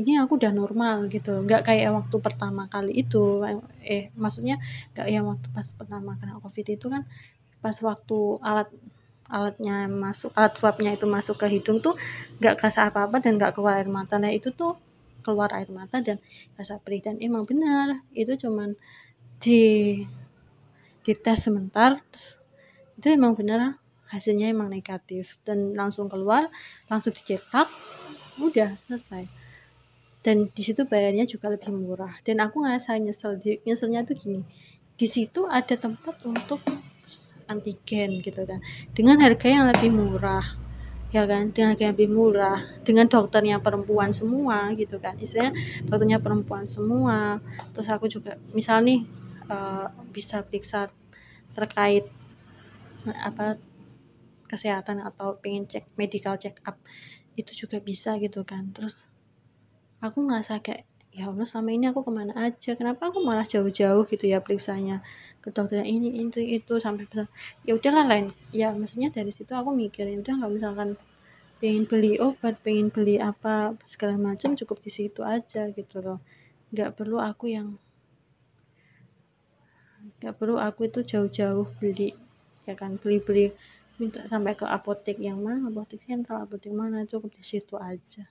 ini 0.00 0.16
aku 0.16 0.40
udah 0.40 0.52
normal 0.56 1.04
gitu. 1.12 1.44
Nggak 1.44 1.68
kayak 1.68 1.92
waktu 1.92 2.16
pertama 2.22 2.64
kali 2.72 3.04
itu. 3.04 3.44
Eh 3.84 4.08
maksudnya 4.16 4.56
nggak 4.96 5.06
yang 5.12 5.24
waktu 5.28 5.46
pas 5.52 5.68
pertama 5.68 6.16
kena 6.16 6.40
covid 6.40 6.66
itu 6.66 6.86
kan 6.88 7.04
pas 7.60 7.76
waktu 7.78 8.18
alat 8.42 8.68
alatnya 9.28 9.88
masuk 9.88 10.32
alat 10.36 10.52
swabnya 10.60 10.92
itu 10.96 11.06
masuk 11.08 11.40
ke 11.40 11.46
hidung 11.48 11.80
tuh 11.80 11.96
nggak 12.40 12.60
kerasa 12.60 12.88
apa-apa 12.88 13.20
dan 13.20 13.36
nggak 13.36 13.52
keluar 13.56 13.80
air 13.80 13.88
mata. 13.88 14.16
Nah 14.16 14.32
itu 14.32 14.48
tuh 14.52 14.80
keluar 15.24 15.52
air 15.52 15.68
mata 15.68 16.00
dan 16.00 16.16
rasa 16.56 16.80
perih. 16.80 17.04
Dan 17.04 17.20
emang 17.20 17.44
benar 17.44 18.00
itu 18.16 18.32
cuman 18.48 18.72
di 19.44 19.62
di 21.02 21.12
tes 21.18 21.42
sebentar 21.44 21.98
terus, 22.14 22.38
itu 22.96 23.06
emang 23.10 23.34
benar 23.36 23.76
hasilnya 24.08 24.48
emang 24.48 24.72
negatif. 24.72 25.36
Dan 25.44 25.76
langsung 25.76 26.08
keluar 26.08 26.48
langsung 26.88 27.12
dicetak 27.12 27.68
udah 28.40 28.80
selesai 28.88 29.41
dan 30.22 30.46
di 30.54 30.62
situ 30.62 30.86
bayarnya 30.86 31.26
juga 31.26 31.50
lebih 31.50 31.74
murah. 31.74 32.14
Dan 32.22 32.38
aku 32.38 32.62
ngerasa 32.62 32.94
nyesel 33.02 33.42
nyeselnya 33.66 34.06
tuh 34.06 34.14
gini. 34.14 34.46
Di 34.94 35.10
situ 35.10 35.50
ada 35.50 35.74
tempat 35.74 36.22
untuk 36.22 36.62
antigen 37.50 38.22
gitu 38.22 38.46
kan. 38.46 38.62
Dengan 38.94 39.18
harga 39.18 39.46
yang 39.50 39.66
lebih 39.66 39.90
murah 39.90 40.46
ya 41.10 41.26
kan? 41.26 41.50
Dengan 41.50 41.74
harga 41.74 41.82
yang 41.90 41.94
lebih 41.98 42.10
murah. 42.14 42.58
Dengan 42.86 43.10
dokternya 43.10 43.58
perempuan 43.58 44.14
semua 44.14 44.70
gitu 44.78 45.02
kan. 45.02 45.18
Istilahnya 45.18 45.58
dokternya 45.90 46.22
perempuan 46.22 46.70
semua. 46.70 47.42
Terus 47.74 47.88
aku 47.90 48.06
juga 48.06 48.38
misal 48.54 48.86
nih 48.86 49.02
uh, 49.50 49.90
bisa 50.14 50.46
periksa 50.46 50.86
terkait 51.58 52.06
apa 53.02 53.58
kesehatan 54.46 55.02
atau 55.02 55.34
pengen 55.42 55.66
cek 55.66 55.98
medical 55.98 56.38
check 56.38 56.62
up. 56.62 56.78
Itu 57.34 57.50
juga 57.58 57.82
bisa 57.82 58.14
gitu 58.22 58.46
kan. 58.46 58.70
Terus 58.70 58.94
aku 60.02 60.18
ngerasa 60.26 60.58
kayak 60.58 60.82
ya 61.14 61.30
Allah 61.30 61.46
selama 61.46 61.70
ini 61.70 61.86
aku 61.90 62.00
ke 62.02 62.12
mana 62.12 62.32
aja? 62.34 62.70
Kenapa 62.74 63.08
aku 63.08 63.22
malah 63.22 63.46
jauh-jauh 63.46 64.02
gitu 64.10 64.24
ya 64.26 64.42
periksanya? 64.42 65.00
Ke 65.42 65.54
dokter 65.54 65.86
ini 65.86 66.08
itu 66.22 66.42
itu 66.42 66.74
sampai 66.82 67.06
besar. 67.06 67.30
Ya 67.62 67.78
udahlah 67.78 68.04
lain 68.10 68.26
ya 68.50 68.74
maksudnya 68.74 69.14
dari 69.14 69.30
situ 69.30 69.54
aku 69.54 69.70
mikir 69.72 70.04
ya 70.10 70.18
udah 70.18 70.34
nggak 70.42 70.52
misalkan 70.52 70.88
pengen 71.62 71.86
beli 71.86 72.18
obat 72.18 72.58
pengen 72.66 72.90
beli 72.90 73.22
apa 73.22 73.78
segala 73.86 74.18
macam 74.18 74.58
cukup 74.58 74.82
di 74.82 74.90
situ 74.90 75.22
aja 75.22 75.70
gitu 75.70 75.96
loh. 76.02 76.18
Nggak 76.74 76.98
perlu 76.98 77.22
aku 77.22 77.46
yang 77.54 77.78
nggak 80.18 80.34
perlu 80.34 80.58
aku 80.58 80.90
itu 80.90 81.00
jauh-jauh 81.06 81.66
beli 81.78 82.10
ya 82.66 82.74
kan 82.74 82.98
beli-beli 82.98 83.54
minta 83.98 84.26
sampai 84.26 84.58
ke 84.58 84.66
apotek 84.66 85.18
yang 85.18 85.38
mana 85.38 85.70
apotek 85.70 86.02
sentral 86.02 86.42
apotek 86.42 86.74
mana 86.74 87.06
cukup 87.06 87.30
di 87.34 87.42
situ 87.46 87.78
aja 87.78 88.26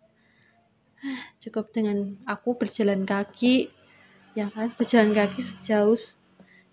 cukup 1.41 1.73
dengan 1.73 2.17
aku 2.29 2.57
berjalan 2.57 3.03
kaki 3.05 3.69
ya 4.37 4.47
kan? 4.53 4.73
Berjalan 4.77 5.11
kaki 5.11 5.41
sejauh 5.41 5.97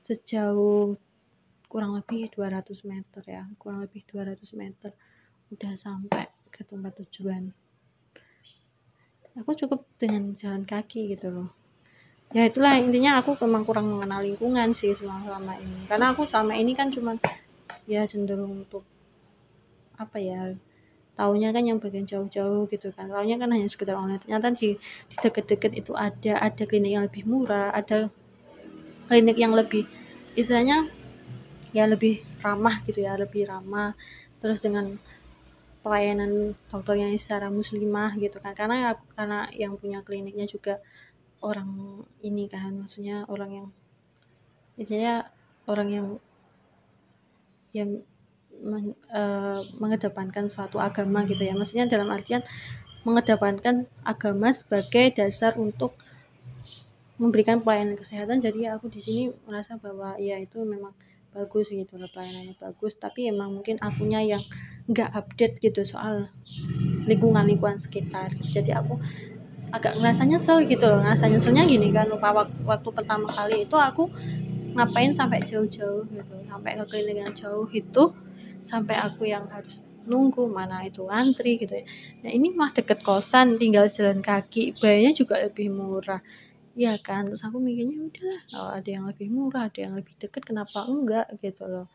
sejauh 0.08 0.96
kurang 1.68 1.96
lebih 1.96 2.32
200 2.32 2.64
meter 2.88 3.22
ya. 3.26 3.44
Kurang 3.60 3.84
lebih 3.84 4.04
200 4.08 4.40
meter. 4.56 4.90
Udah 5.52 5.72
sampai 5.76 6.28
ke 6.48 6.64
tempat 6.64 6.96
tujuan. 7.04 7.52
Aku 9.38 9.54
cukup 9.54 9.86
dengan 10.02 10.34
jalan 10.34 10.66
kaki 10.66 11.14
gitu 11.14 11.30
loh. 11.30 11.48
Ya 12.34 12.44
itulah 12.44 12.76
intinya 12.76 13.24
aku 13.24 13.40
memang 13.40 13.64
kurang 13.64 13.88
mengenal 13.88 14.20
lingkungan 14.20 14.76
sih 14.76 14.92
selama 14.92 15.24
selama 15.24 15.54
ini. 15.62 15.80
Karena 15.88 16.12
aku 16.12 16.28
selama 16.28 16.52
ini 16.58 16.76
kan 16.76 16.92
cuma 16.92 17.16
ya 17.88 18.04
cenderung 18.04 18.66
untuk 18.66 18.84
apa 19.96 20.20
ya 20.20 20.52
taunya 21.18 21.50
kan 21.50 21.66
yang 21.66 21.82
bagian 21.82 22.06
jauh-jauh 22.06 22.70
gitu 22.70 22.94
kan. 22.94 23.10
Taunya 23.10 23.34
kan 23.42 23.50
hanya 23.50 23.66
sekedar 23.66 23.98
online. 23.98 24.22
Ternyata 24.22 24.54
di, 24.54 24.78
di 25.10 25.16
deket-deket 25.18 25.74
itu 25.74 25.92
ada 25.98 26.38
ada 26.38 26.62
klinik 26.62 26.94
yang 26.94 27.04
lebih 27.10 27.26
murah 27.26 27.74
ada 27.74 28.06
klinik 29.10 29.34
yang 29.34 29.50
lebih 29.50 29.82
istilahnya 30.38 30.86
ya 31.74 31.90
lebih 31.90 32.22
ramah 32.38 32.78
gitu 32.86 33.02
ya 33.02 33.18
lebih 33.18 33.50
ramah. 33.50 33.98
Terus 34.38 34.62
dengan 34.62 34.94
pelayanan 35.82 36.54
dokternya 36.70 37.10
secara 37.18 37.50
muslimah 37.50 38.14
gitu 38.22 38.38
kan. 38.38 38.54
Karena 38.54 38.94
karena 39.18 39.50
yang 39.50 39.74
punya 39.74 40.06
kliniknya 40.06 40.46
juga 40.46 40.78
orang 41.42 42.02
ini 42.22 42.46
kan. 42.46 42.86
Maksudnya 42.86 43.26
orang 43.26 43.50
yang 43.50 43.66
istilahnya 44.78 45.34
orang 45.66 45.88
yang 45.90 46.06
yang 47.74 47.90
men, 48.62 48.94
uh, 49.14 49.62
mengedepankan 49.78 50.50
suatu 50.50 50.78
agama 50.78 51.24
gitu 51.26 51.42
ya. 51.42 51.54
Maksudnya 51.54 51.86
dalam 51.86 52.10
artian 52.10 52.42
mengedepankan 53.06 53.86
agama 54.04 54.52
sebagai 54.52 55.14
dasar 55.14 55.54
untuk 55.56 55.94
memberikan 57.18 57.62
pelayanan 57.62 57.98
kesehatan. 57.98 58.38
Jadi 58.42 58.70
aku 58.70 58.90
di 58.90 59.00
sini 59.02 59.22
merasa 59.46 59.74
bahwa 59.78 60.14
ya 60.18 60.38
itu 60.38 60.62
memang 60.62 60.94
bagus 61.34 61.70
gitu 61.70 61.98
loh 61.98 62.10
pelayanannya 62.10 62.54
bagus. 62.58 62.94
Tapi 62.98 63.30
emang 63.30 63.54
mungkin 63.54 63.78
akunya 63.82 64.22
yang 64.22 64.42
nggak 64.88 65.12
update 65.12 65.60
gitu 65.60 65.84
soal 65.84 66.30
lingkungan 67.04 67.44
lingkungan 67.46 67.78
sekitar. 67.82 68.32
Jadi 68.54 68.72
aku 68.74 68.96
agak 69.68 70.00
ngerasa 70.00 70.24
nyesel 70.24 70.64
gitu 70.64 70.84
loh 70.88 71.04
ngerasa 71.04 71.28
nyeselnya 71.28 71.66
gini 71.68 71.90
kan. 71.92 72.08
Lupa 72.08 72.32
waktu 72.44 72.88
pertama 72.94 73.28
kali 73.28 73.66
itu 73.68 73.76
aku 73.76 74.08
ngapain 74.78 75.10
sampai 75.10 75.42
jauh-jauh 75.42 76.06
gitu 76.06 76.34
sampai 76.46 76.78
ke 76.78 76.84
klinik 76.86 77.18
yang 77.18 77.34
jauh 77.34 77.66
itu 77.74 78.14
sampai 78.68 78.96
aku 79.00 79.24
yang 79.24 79.48
harus 79.48 79.80
nunggu 80.08 80.48
mana 80.48 80.84
itu 80.88 81.04
antri 81.08 81.60
gitu 81.60 81.80
ya. 81.80 81.84
Nah 82.24 82.30
ini 82.32 82.52
mah 82.52 82.72
deket 82.76 83.00
kosan 83.04 83.56
tinggal 83.56 83.88
jalan 83.92 84.20
kaki 84.20 84.76
bayarnya 84.76 85.12
juga 85.16 85.40
lebih 85.40 85.72
murah. 85.72 86.20
Ya 86.78 86.94
kan? 87.00 87.26
Terus 87.32 87.42
aku 87.42 87.58
mikirnya 87.58 87.98
udahlah 88.06 88.42
kalau 88.52 88.70
ada 88.78 88.88
yang 88.88 89.04
lebih 89.10 89.28
murah 89.32 89.66
ada 89.68 89.80
yang 89.82 89.94
lebih 89.98 90.14
deket 90.20 90.42
kenapa 90.46 90.86
enggak? 90.86 91.26
Gitu 91.42 91.64
loh. 91.66 91.86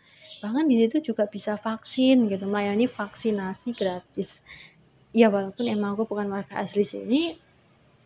Bahkan 0.41 0.65
di 0.67 0.75
situ 0.81 1.13
juga 1.13 1.29
bisa 1.29 1.55
vaksin 1.55 2.27
gitu 2.27 2.43
melayani 2.49 2.89
vaksinasi 2.91 3.73
gratis. 3.77 4.36
Ya 5.13 5.29
walaupun 5.29 5.69
emang 5.69 5.93
aku 5.95 6.09
bukan 6.09 6.27
warga 6.33 6.57
asli 6.57 6.83
sini 6.83 7.38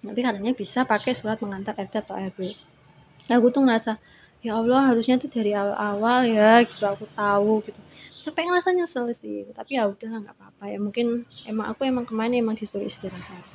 tapi 0.03 0.21
katanya 0.21 0.53
bisa 0.53 0.85
pakai 0.85 1.17
surat 1.17 1.41
mengantar 1.41 1.73
RT 1.73 2.05
atau 2.05 2.13
RW 2.13 2.53
aku 3.27 3.47
tuh 3.49 3.65
ngerasa 3.65 3.97
ya 4.45 4.55
Allah 4.61 4.93
harusnya 4.93 5.17
tuh 5.17 5.27
dari 5.27 5.51
awal-awal 5.57 6.23
ya 6.29 6.61
gitu 6.63 6.85
aku 6.85 7.09
tahu 7.17 7.65
gitu 7.65 7.81
sampai 8.27 8.43
ngerasa 8.43 8.75
nyesel 8.75 9.07
sih 9.15 9.47
tapi 9.55 9.79
ya 9.79 9.87
udah 9.87 10.27
nggak 10.27 10.35
apa-apa 10.35 10.63
ya. 10.67 10.77
Mungkin 10.83 11.23
emang 11.47 11.71
aku 11.71 11.87
emang 11.87 12.03
kemarin 12.03 12.43
emang 12.43 12.59
disuruh 12.59 12.83
istirahat. 12.83 13.47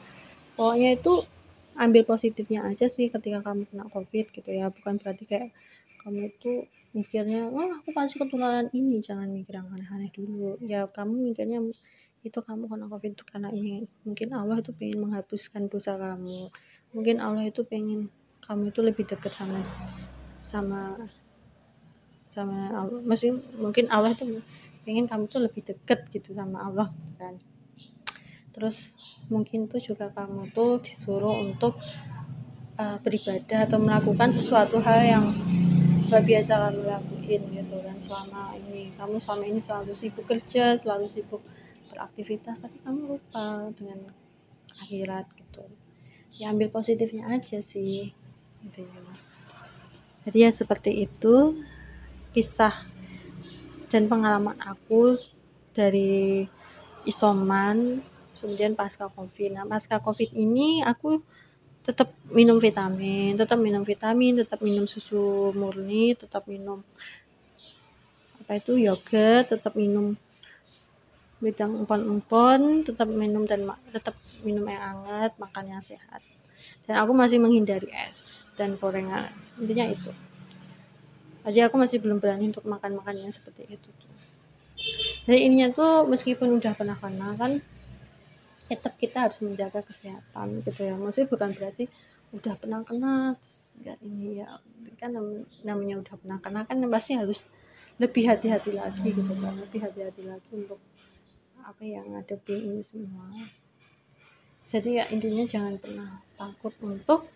Pokoknya 0.57 0.97
itu 0.97 1.29
ambil 1.77 2.03
positifnya 2.09 2.65
aja 2.65 2.89
sih 2.89 3.13
ketika 3.13 3.45
kamu 3.45 3.69
kena 3.69 3.85
covid 3.93 4.33
gitu 4.33 4.49
ya. 4.49 4.73
Bukan 4.73 4.97
berarti 4.97 5.29
kayak 5.29 5.49
kamu 6.01 6.33
itu 6.33 6.65
mikirnya 6.97 7.53
wah 7.53 7.69
aku 7.77 7.93
pasti 7.93 8.17
ketularan 8.17 8.73
ini. 8.73 9.05
Jangan 9.05 9.29
mikir 9.29 9.61
yang 9.61 9.69
aneh-aneh 9.69 10.09
dulu. 10.17 10.57
Ya 10.65 10.89
kamu 10.89 11.33
mikirnya 11.33 11.61
itu 12.25 12.39
kamu 12.41 12.73
kena 12.73 12.89
covid 12.89 13.13
itu 13.13 13.25
karena 13.29 13.53
ini. 13.53 13.85
Mungkin 14.09 14.33
Allah 14.33 14.65
itu 14.65 14.73
pengen 14.73 15.05
menghapuskan 15.05 15.69
dosa 15.69 16.01
kamu. 16.01 16.49
Mungkin 16.97 17.21
Allah 17.21 17.45
itu 17.45 17.61
pengen 17.69 18.09
kamu 18.41 18.73
itu 18.73 18.81
lebih 18.81 19.05
dekat 19.05 19.37
sama 19.37 19.61
sama 20.43 20.97
sama 22.33 22.73
Allah. 22.73 23.01
Masih 23.05 23.40
mungkin 23.57 23.88
Allah 23.92 24.16
itu 24.16 24.40
pengen 24.83 25.07
kamu 25.07 25.31
tuh 25.31 25.40
lebih 25.45 25.62
deket 25.62 26.11
gitu 26.11 26.35
sama 26.35 26.66
Allah 26.66 26.88
kan. 27.16 27.38
Terus 28.53 28.77
mungkin 29.33 29.71
tuh 29.71 29.81
juga 29.81 30.12
kamu 30.12 30.53
tuh 30.53 30.83
disuruh 30.85 31.40
untuk 31.40 31.79
uh, 32.77 32.99
beribadah 33.01 33.64
atau 33.64 33.79
melakukan 33.81 34.37
sesuatu 34.37 34.83
hal 34.83 35.01
yang 35.01 35.27
gak 36.12 36.29
biasa 36.29 36.53
kamu 36.68 36.81
lakuin 36.85 37.42
gitu 37.57 37.77
kan 37.81 37.97
selama 38.05 38.53
ini. 38.61 38.92
Kamu 39.01 39.16
selama 39.23 39.45
ini 39.49 39.61
selalu 39.64 39.92
sibuk 39.97 40.29
kerja 40.29 40.77
selalu 40.77 41.09
sibuk 41.09 41.40
beraktivitas 41.88 42.61
tapi 42.61 42.77
kamu 42.85 43.16
lupa 43.16 43.73
dengan 43.77 44.12
akhirat 44.85 45.29
gitu. 45.37 45.64
Ya 46.37 46.53
ambil 46.53 46.68
positifnya 46.68 47.29
aja 47.29 47.61
sih 47.64 48.12
gitu 48.64 48.81
ya. 48.85 49.01
Jadi 50.23 50.38
ya 50.38 50.51
seperti 50.55 51.09
itu 51.09 51.64
kisah 52.33 52.88
dan 53.92 54.09
pengalaman 54.09 54.57
aku 54.64 55.21
dari 55.77 56.49
isoman 57.05 58.01
kemudian 58.40 58.75
pasca 58.75 59.07
covid. 59.12 59.55
Nah 59.55 59.68
pasca 59.68 60.01
covid 60.01 60.33
ini 60.35 60.83
aku 60.83 61.21
tetap 61.83 62.14
minum 62.31 62.62
vitamin 62.62 63.35
tetap 63.35 63.59
minum 63.59 63.83
vitamin 63.83 64.38
tetap 64.38 64.62
minum 64.62 64.87
susu 64.87 65.51
murni 65.51 66.14
tetap 66.14 66.47
minum 66.47 66.79
apa 68.38 68.62
itu 68.62 68.79
yogurt 68.79 69.51
tetap 69.51 69.75
minum 69.75 70.14
bidang 71.42 71.83
empon-empon 71.83 72.87
tetap 72.87 73.11
minum 73.11 73.42
dan 73.51 73.66
tetap 73.90 74.14
minum 74.47 74.62
yang 74.71 74.79
hangat 74.79 75.35
makan 75.42 75.75
yang 75.75 75.83
sehat. 75.83 76.23
Dan 76.87 77.03
aku 77.03 77.11
masih 77.11 77.42
menghindari 77.42 77.90
es 77.90 78.47
dan 78.55 78.79
gorengan. 78.79 79.35
Intinya 79.59 79.90
itu 79.90 80.11
aja 81.43 81.67
aku 81.67 81.77
masih 81.79 81.99
belum 81.99 82.23
berani 82.23 82.55
untuk 82.55 82.63
makan 82.67 83.03
makannya 83.03 83.31
seperti 83.35 83.67
itu 83.67 83.89
tuh. 83.99 84.13
Jadi 85.27 85.39
ininya 85.47 85.71
tuh 85.75 86.07
meskipun 86.07 86.59
udah 86.59 86.75
pernah 86.75 86.99
kena 86.99 87.35
kan 87.39 87.63
tetap 88.67 88.97
kita 88.97 89.29
harus 89.29 89.39
menjaga 89.43 89.83
kesehatan 89.83 90.63
gitu 90.63 90.81
ya. 90.83 90.95
Maksudnya 90.95 91.29
bukan 91.31 91.51
berarti 91.55 91.85
udah 92.33 92.55
pernah 92.59 92.81
kena 92.87 93.13
enggak 93.79 93.99
ini 94.03 94.43
ya. 94.43 94.59
Kan 94.99 95.19
namanya 95.67 95.99
udah 96.03 96.15
pernah 96.19 96.39
kena 96.43 96.61
kan 96.67 96.79
pasti 96.91 97.19
harus 97.19 97.43
lebih 98.01 98.27
hati-hati 98.27 98.73
lagi 98.75 99.05
gitu 99.15 99.33
kan 99.39 99.55
lebih 99.59 99.85
hati-hati 99.85 100.23
lagi 100.27 100.51
untuk 100.51 100.81
apa 101.63 101.83
yang 101.87 102.07
ada 102.19 102.35
di 102.35 102.55
ini 102.59 102.83
semua. 102.91 103.47
Jadi 104.73 104.99
ya 104.99 105.05
intinya 105.13 105.45
jangan 105.45 105.77
pernah 105.77 106.11
takut 106.35 106.73
untuk 106.81 107.29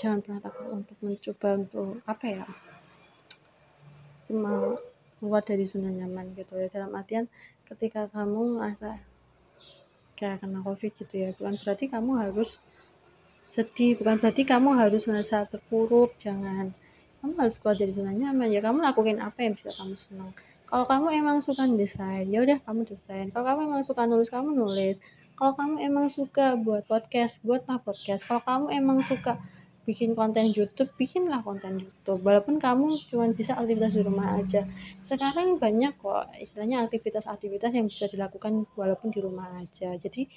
jangan 0.00 0.24
pernah 0.24 0.40
takut 0.40 0.66
untuk 0.72 0.96
mencoba 1.04 1.48
untuk 1.60 2.00
apa 2.08 2.24
ya 2.24 2.44
semua 4.24 4.80
keluar 5.20 5.44
dari 5.44 5.68
zona 5.68 5.92
nyaman 5.92 6.32
gitu 6.32 6.56
ya. 6.56 6.72
Dalam 6.72 6.96
artian 6.96 7.28
ketika 7.68 8.08
kamu 8.08 8.56
merasa 8.56 8.96
kayak 10.16 10.40
kena 10.40 10.64
covid 10.64 10.92
gitu 10.96 11.14
ya 11.16 11.28
bukan 11.36 11.60
berarti 11.60 11.84
kamu 11.92 12.10
harus 12.16 12.50
sedih 13.52 14.00
bukan 14.00 14.16
berarti 14.20 14.42
kamu 14.48 14.68
harus 14.80 15.04
merasa 15.04 15.44
terpuruk 15.44 16.16
jangan. 16.16 16.72
Kamu 17.20 17.36
harus 17.36 17.60
keluar 17.60 17.76
dari 17.76 17.92
zona 17.92 18.16
nyaman 18.16 18.48
ya 18.48 18.64
kamu 18.64 18.80
lakukan 18.80 19.20
apa 19.20 19.44
yang 19.44 19.52
bisa 19.52 19.76
kamu 19.76 19.92
senang. 20.00 20.32
Kalau 20.64 20.88
kamu 20.88 21.06
emang 21.12 21.36
suka 21.44 21.68
desain 21.68 22.24
ya 22.32 22.40
udah 22.40 22.56
kamu 22.64 22.88
desain. 22.88 23.28
Kalau 23.28 23.44
kamu 23.44 23.60
emang 23.68 23.82
suka 23.84 24.08
nulis 24.08 24.32
kamu 24.32 24.56
nulis. 24.56 24.96
Kalau 25.36 25.52
kamu 25.52 25.84
emang 25.84 26.06
suka 26.08 26.56
buat 26.56 26.88
podcast 26.88 27.36
buatlah 27.44 27.84
podcast. 27.84 28.24
Kalau 28.24 28.40
kamu 28.40 28.66
emang 28.72 29.04
suka 29.04 29.36
bikin 29.90 30.14
konten 30.14 30.54
YouTube, 30.54 30.94
bikinlah 30.94 31.42
konten 31.42 31.82
YouTube. 31.82 32.22
Walaupun 32.22 32.62
kamu 32.62 33.10
cuma 33.10 33.26
bisa 33.34 33.58
aktivitas 33.58 33.98
di 33.98 34.06
rumah 34.06 34.38
aja. 34.38 34.62
Sekarang 35.02 35.58
banyak 35.58 35.98
kok 35.98 36.30
istilahnya 36.38 36.86
aktivitas-aktivitas 36.86 37.74
yang 37.74 37.90
bisa 37.90 38.06
dilakukan 38.06 38.70
walaupun 38.78 39.10
di 39.10 39.18
rumah 39.18 39.50
aja. 39.58 39.98
Jadi 39.98 40.30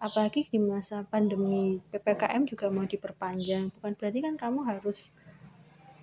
apalagi 0.00 0.48
di 0.48 0.56
masa 0.56 1.04
pandemi 1.04 1.76
PPKM 1.92 2.48
juga 2.48 2.72
mau 2.72 2.88
diperpanjang. 2.88 3.68
Bukan 3.76 3.92
berarti 4.00 4.18
kan 4.24 4.34
kamu 4.40 4.64
harus 4.64 5.12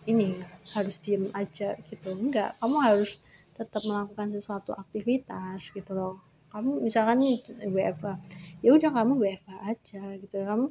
ini 0.06 0.46
harus 0.78 1.02
diem 1.02 1.34
aja 1.34 1.74
gitu. 1.90 2.14
Enggak, 2.14 2.62
kamu 2.62 2.78
harus 2.78 3.18
tetap 3.58 3.82
melakukan 3.90 4.30
sesuatu 4.38 4.78
aktivitas 4.78 5.66
gitu 5.74 5.98
loh. 5.98 6.22
Kamu 6.54 6.86
misalkan 6.86 7.26
WFA, 7.66 8.22
ya 8.62 8.78
udah 8.78 8.92
kamu 8.94 9.18
WFA 9.18 9.56
aja 9.74 10.04
gitu. 10.22 10.38
Kamu 10.38 10.70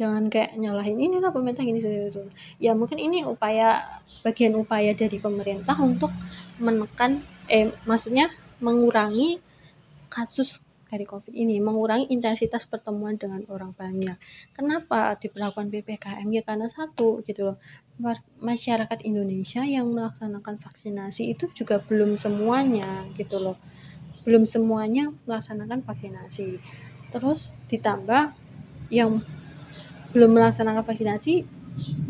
jangan 0.00 0.32
kayak 0.32 0.56
nyalahin 0.56 0.96
ini 0.96 1.20
lah 1.20 1.28
pemerintah 1.28 1.60
gini 1.60 1.84
gitu 1.84 2.24
ya 2.56 2.72
mungkin 2.72 2.96
ini 2.96 3.20
upaya 3.28 4.00
bagian 4.24 4.56
upaya 4.56 4.96
dari 4.96 5.20
pemerintah 5.20 5.76
untuk 5.76 6.08
menekan 6.56 7.20
eh 7.52 7.68
maksudnya 7.84 8.32
mengurangi 8.64 9.40
kasus 10.08 10.64
dari 10.90 11.06
COVID 11.06 11.30
ini, 11.30 11.62
mengurangi 11.62 12.10
intensitas 12.10 12.66
pertemuan 12.66 13.14
dengan 13.14 13.46
orang 13.46 13.70
banyak. 13.70 14.18
Kenapa 14.50 15.14
diberlakukan 15.22 15.70
PPKM? 15.70 16.26
Ya 16.34 16.42
karena 16.42 16.66
satu 16.66 17.22
gitu 17.22 17.54
loh, 17.54 17.56
masyarakat 18.42 19.06
Indonesia 19.06 19.62
yang 19.62 19.94
melaksanakan 19.94 20.58
vaksinasi 20.58 21.30
itu 21.30 21.46
juga 21.54 21.78
belum 21.78 22.18
semuanya 22.18 23.06
gitu 23.14 23.38
loh, 23.38 23.56
belum 24.26 24.50
semuanya 24.50 25.14
melaksanakan 25.30 25.86
vaksinasi. 25.86 26.58
Terus 27.14 27.54
ditambah 27.70 28.34
yang 28.90 29.22
belum 30.10 30.30
melaksanakan 30.34 30.82
vaksinasi 30.82 31.46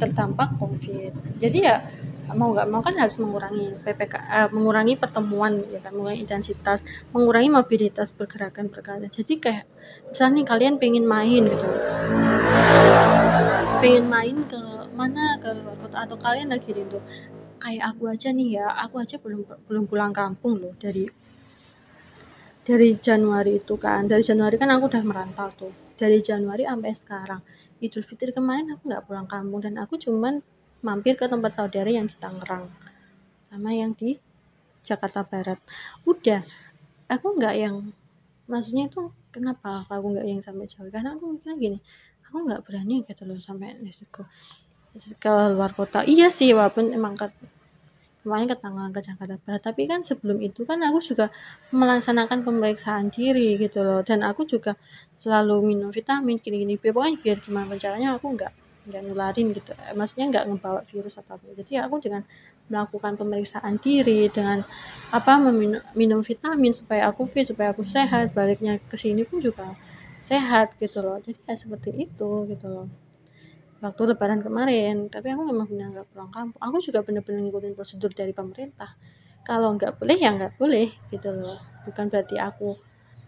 terdampak 0.00 0.56
COVID. 0.56 1.40
Jadi 1.40 1.58
ya 1.62 1.84
mau 2.30 2.54
nggak 2.54 2.68
mau 2.70 2.80
kan 2.82 2.94
harus 2.94 3.18
mengurangi 3.18 3.74
PPK, 3.82 4.14
uh, 4.14 4.22
eh, 4.22 4.48
mengurangi 4.54 4.94
pertemuan 4.94 5.66
ya 5.70 5.82
kan, 5.82 5.92
mengurangi 5.94 6.22
intensitas, 6.22 6.82
mengurangi 7.10 7.50
mobilitas 7.50 8.14
pergerakan 8.14 8.70
pergerakan. 8.70 9.10
Jadi 9.10 9.34
kayak 9.42 9.64
misalnya 10.14 10.42
nih 10.42 10.46
kalian 10.46 10.74
pengen 10.78 11.06
main 11.06 11.42
gitu, 11.46 11.68
pengen 13.82 14.06
main 14.06 14.36
ke 14.46 14.60
mana? 14.94 15.38
Ke 15.42 15.54
luar 15.58 15.76
kota 15.80 15.96
atau 16.06 16.16
kalian 16.18 16.54
lagi 16.54 16.70
itu 16.70 16.98
kayak 17.60 17.84
aku 17.94 18.02
aja 18.08 18.28
nih 18.30 18.62
ya, 18.62 18.66
aku 18.78 19.02
aja 19.02 19.16
belum 19.18 19.44
belum 19.66 19.84
pulang 19.90 20.14
kampung 20.14 20.58
loh 20.62 20.74
dari 20.78 21.10
dari 22.62 22.94
Januari 23.00 23.58
itu 23.58 23.74
kan, 23.74 24.06
dari 24.06 24.22
Januari 24.22 24.54
kan 24.54 24.70
aku 24.70 24.86
udah 24.86 25.02
merantau 25.02 25.50
tuh, 25.58 25.72
dari 25.98 26.22
Januari 26.22 26.62
sampai 26.62 26.92
sekarang 26.94 27.42
Idul 27.80 28.04
Fitri 28.04 28.30
kemarin 28.30 28.68
aku 28.76 28.92
nggak 28.92 29.08
pulang 29.08 29.26
kampung 29.26 29.60
dan 29.64 29.80
aku 29.80 29.96
cuman 29.96 30.44
mampir 30.84 31.16
ke 31.16 31.24
tempat 31.28 31.56
saudara 31.56 31.88
yang 31.88 32.08
di 32.08 32.16
Tangerang 32.20 32.68
sama 33.48 33.72
yang 33.72 33.96
di 33.96 34.20
Jakarta 34.84 35.24
Barat. 35.24 35.58
Udah 36.04 36.44
aku 37.08 37.36
nggak 37.36 37.54
yang 37.56 37.92
maksudnya 38.46 38.88
itu 38.88 39.12
kenapa 39.32 39.84
aku 39.88 40.06
nggak 40.16 40.26
yang 40.28 40.40
sampai 40.44 40.68
jauh 40.68 40.88
karena 40.92 41.16
aku 41.16 41.36
mikirnya 41.36 41.56
gini 41.56 41.78
aku 42.28 42.36
nggak 42.46 42.62
berani 42.62 43.02
gitu 43.04 43.22
loh 43.26 43.38
sampai 43.40 43.80
ke 44.12 44.22
ke 45.18 45.32
luar 45.54 45.74
kota. 45.74 46.06
Iya 46.06 46.30
sih 46.30 46.54
walaupun 46.54 46.94
emang 46.94 47.18
kemarin 48.22 48.46
ke 48.52 48.56
Tangerang 48.62 48.92
ke 48.96 49.00
Jakarta 49.09 49.37
Barat. 49.44 49.62
Tapi 49.64 49.83
kan 49.90 50.00
sebelum 50.04 50.38
itu 50.44 50.61
kan 50.68 50.78
aku 50.88 50.98
juga 51.00 51.26
melaksanakan 51.72 52.38
pemeriksaan 52.46 53.06
diri 53.12 53.56
gitu 53.62 53.80
loh. 53.87 54.00
Dan 54.04 54.20
aku 54.24 54.42
juga 54.44 54.76
selalu 55.16 55.56
minum 55.74 55.90
vitamin 55.92 56.37
gini-gini. 56.40 56.74
Pokoknya 56.80 57.16
biar 57.22 57.38
gimana 57.44 57.72
caranya 57.80 58.09
aku 58.16 58.26
nggak 58.37 58.52
nggak 58.88 59.02
nularin 59.06 59.46
gitu. 59.56 59.72
Eh, 59.76 59.94
maksudnya 59.98 60.24
nggak 60.33 60.44
ngebawa 60.48 60.80
virus 60.90 61.14
atau 61.20 61.37
apa. 61.37 61.44
Jadi 61.56 61.72
aku 61.80 61.96
dengan 62.04 62.22
melakukan 62.70 63.12
pemeriksaan 63.20 63.74
diri 63.83 64.30
dengan 64.30 64.62
apa 65.11 65.33
meminum 65.42 65.83
minum 65.98 66.20
vitamin 66.22 66.72
supaya 66.76 67.11
aku 67.11 67.26
fit 67.26 67.50
supaya 67.50 67.74
aku 67.74 67.83
sehat 67.83 68.30
baliknya 68.37 68.78
ke 68.78 68.96
sini 68.96 69.26
pun 69.26 69.42
juga 69.42 69.74
sehat 70.28 70.76
gitu 70.78 71.02
loh. 71.02 71.18
Jadi 71.24 71.40
ya 71.48 71.54
seperti 71.59 71.90
itu 72.09 72.30
gitu 72.46 72.68
loh 72.70 73.09
waktu 73.80 74.12
lebaran 74.12 74.44
kemarin 74.44 75.08
tapi 75.08 75.32
aku 75.32 75.42
memang 75.48 75.66
benar 75.66 75.88
nggak 75.92 76.08
pulang 76.12 76.30
kampung. 76.30 76.60
Aku 76.60 76.76
juga 76.84 77.00
benar-benar 77.00 77.40
ngikutin 77.48 77.72
prosedur 77.74 78.12
dari 78.12 78.36
pemerintah. 78.36 78.92
Kalau 79.44 79.72
nggak 79.74 79.96
boleh 79.96 80.16
ya 80.20 80.30
nggak 80.36 80.60
boleh 80.60 80.92
gitu 81.08 81.32
loh. 81.32 81.58
Bukan 81.88 82.12
berarti 82.12 82.36
aku 82.36 82.76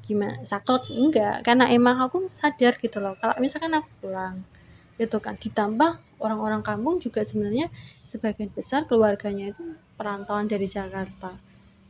gimana 0.04 0.44
sakit 0.44 0.92
enggak. 0.92 1.42
Karena 1.42 1.72
emang 1.72 2.04
aku 2.04 2.28
sadar 2.36 2.76
gitu 2.78 3.00
loh 3.00 3.16
kalau 3.16 3.34
misalkan 3.40 3.72
aku 3.72 3.88
pulang 4.04 4.44
gitu 5.00 5.16
kan. 5.18 5.40
Ditambah 5.40 6.20
orang-orang 6.20 6.60
kampung 6.60 7.00
juga 7.00 7.24
sebenarnya 7.24 7.72
sebagian 8.04 8.52
besar 8.52 8.84
keluarganya 8.84 9.56
itu 9.56 9.74
perantauan 9.96 10.46
dari 10.46 10.68
Jakarta. 10.68 11.40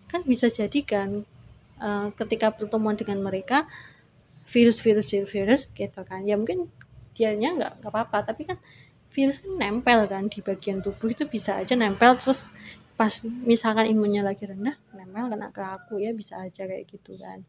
Kan 0.06 0.22
bisa 0.22 0.46
jadi 0.48 0.80
kan 0.86 1.26
uh, 1.82 2.14
ketika 2.14 2.54
pertemuan 2.54 2.94
dengan 2.94 3.18
mereka 3.26 3.66
virus-virus 4.46 5.10
virus 5.26 5.66
gitu 5.74 6.00
kan. 6.06 6.22
Ya 6.22 6.38
mungkin 6.38 6.70
dianya 7.16 7.48
nggak 7.56 7.72
nggak 7.82 7.92
apa-apa. 7.92 8.18
Tapi 8.32 8.42
kan 8.48 8.58
virus 9.12 9.36
kan 9.40 9.52
nempel 9.60 10.08
kan 10.08 10.26
di 10.32 10.40
bagian 10.40 10.80
tubuh 10.80 11.12
itu 11.12 11.24
bisa 11.28 11.60
aja 11.60 11.76
nempel. 11.76 12.16
Terus 12.16 12.40
pas 12.96 13.12
misalkan 13.24 13.88
imunnya 13.88 14.22
lagi 14.22 14.44
rendah 14.44 14.76
nempel 14.96 15.32
kena 15.32 15.48
ke 15.50 15.62
aku 15.62 16.00
ya 16.00 16.12
bisa 16.12 16.40
aja 16.40 16.64
kayak 16.64 16.88
gitu 16.88 17.16
kan. 17.20 17.44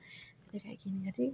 Jadi 0.49 0.57
kayak 0.59 0.77
gini. 0.83 0.99
Jadi 1.07 1.25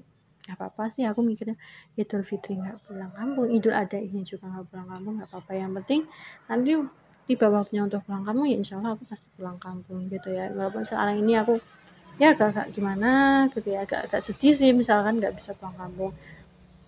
nggak 0.49 0.57
apa-apa 0.57 0.89
sih 0.97 1.05
aku 1.05 1.21
mikirnya 1.21 1.53
Idul 1.93 2.25
Fitri 2.25 2.57
nggak 2.57 2.89
pulang 2.89 3.13
kampung. 3.13 3.53
Idul 3.53 3.73
ada 3.75 3.97
ini 4.01 4.25
juga 4.25 4.49
nggak 4.49 4.65
pulang 4.73 4.87
kampung 4.89 5.13
nggak 5.21 5.29
apa-apa. 5.29 5.51
Yang 5.53 5.71
penting 5.81 6.01
nanti 6.49 6.71
tiba 7.29 7.45
waktunya 7.53 7.85
untuk 7.85 8.01
pulang 8.09 8.25
kampung 8.25 8.49
ya 8.49 8.57
insya 8.57 8.81
Allah 8.81 8.97
aku 8.97 9.05
pasti 9.05 9.29
pulang 9.37 9.61
kampung 9.61 10.09
gitu 10.09 10.33
ya. 10.33 10.49
Walaupun 10.49 10.81
sekarang 10.85 11.21
ini 11.21 11.37
aku 11.37 11.61
ya 12.17 12.33
agak-agak 12.35 12.75
gimana 12.75 13.09
gitu 13.53 13.69
ya 13.69 13.85
agak-agak 13.85 14.21
sedih 14.25 14.53
sih. 14.57 14.71
Misalkan 14.73 15.21
nggak 15.21 15.37
bisa 15.37 15.53
pulang 15.53 15.77
kampung 15.77 16.11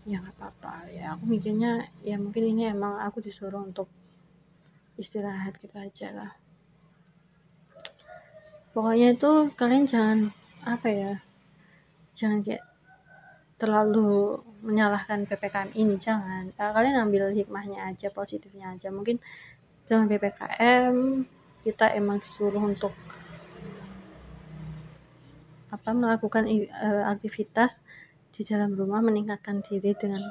ya 0.06 0.18
nggak 0.22 0.36
apa-apa. 0.38 0.90
Ya 0.90 1.14
aku 1.14 1.24
mikirnya 1.30 1.90
ya 2.02 2.18
mungkin 2.18 2.44
ini 2.56 2.74
emang 2.74 3.02
aku 3.02 3.22
disuruh 3.22 3.62
untuk 3.62 3.88
istirahat 4.98 5.58
gitu 5.62 5.78
aja 5.78 6.08
lah. 6.14 6.32
Pokoknya 8.72 9.14
itu 9.14 9.52
kalian 9.60 9.86
jangan 9.86 10.20
apa 10.64 10.88
ya 10.88 11.14
jangan 12.16 12.45
kayak 12.45 12.64
terlalu 13.58 14.41
menyalahkan 14.66 15.26
ppkm 15.30 15.70
ini 15.78 15.97
jangan. 16.02 16.49
Nah, 16.54 16.70
kalian 16.74 16.97
ambil 16.97 17.30
hikmahnya 17.30 17.93
aja 17.93 18.10
positifnya 18.10 18.74
aja. 18.74 18.89
Mungkin 18.89 19.22
dengan 19.86 20.10
ppkm 20.10 21.26
kita 21.62 21.93
emang 21.93 22.22
disuruh 22.22 22.62
untuk 22.62 22.93
apa 25.72 25.89
melakukan 25.95 26.49
uh, 26.74 27.06
aktivitas 27.16 27.80
di 28.32 28.41
dalam 28.47 28.73
rumah 28.73 29.03
meningkatkan 29.03 29.61
diri 29.63 29.91
dengan 29.95 30.23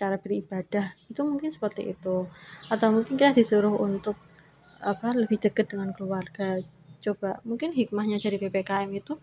cara 0.00 0.16
beribadah. 0.16 0.96
Itu 1.12 1.22
mungkin 1.28 1.52
seperti 1.52 1.92
itu. 1.92 2.24
Atau 2.72 2.88
mungkin 2.90 3.20
kita 3.20 3.36
disuruh 3.36 3.76
untuk 3.76 4.16
apa 4.80 5.12
lebih 5.12 5.36
dekat 5.36 5.68
dengan 5.68 5.92
keluarga. 5.92 6.60
Coba 7.00 7.40
mungkin 7.44 7.72
hikmahnya 7.72 8.20
dari 8.20 8.36
ppkm 8.36 8.90
itu 8.92 9.16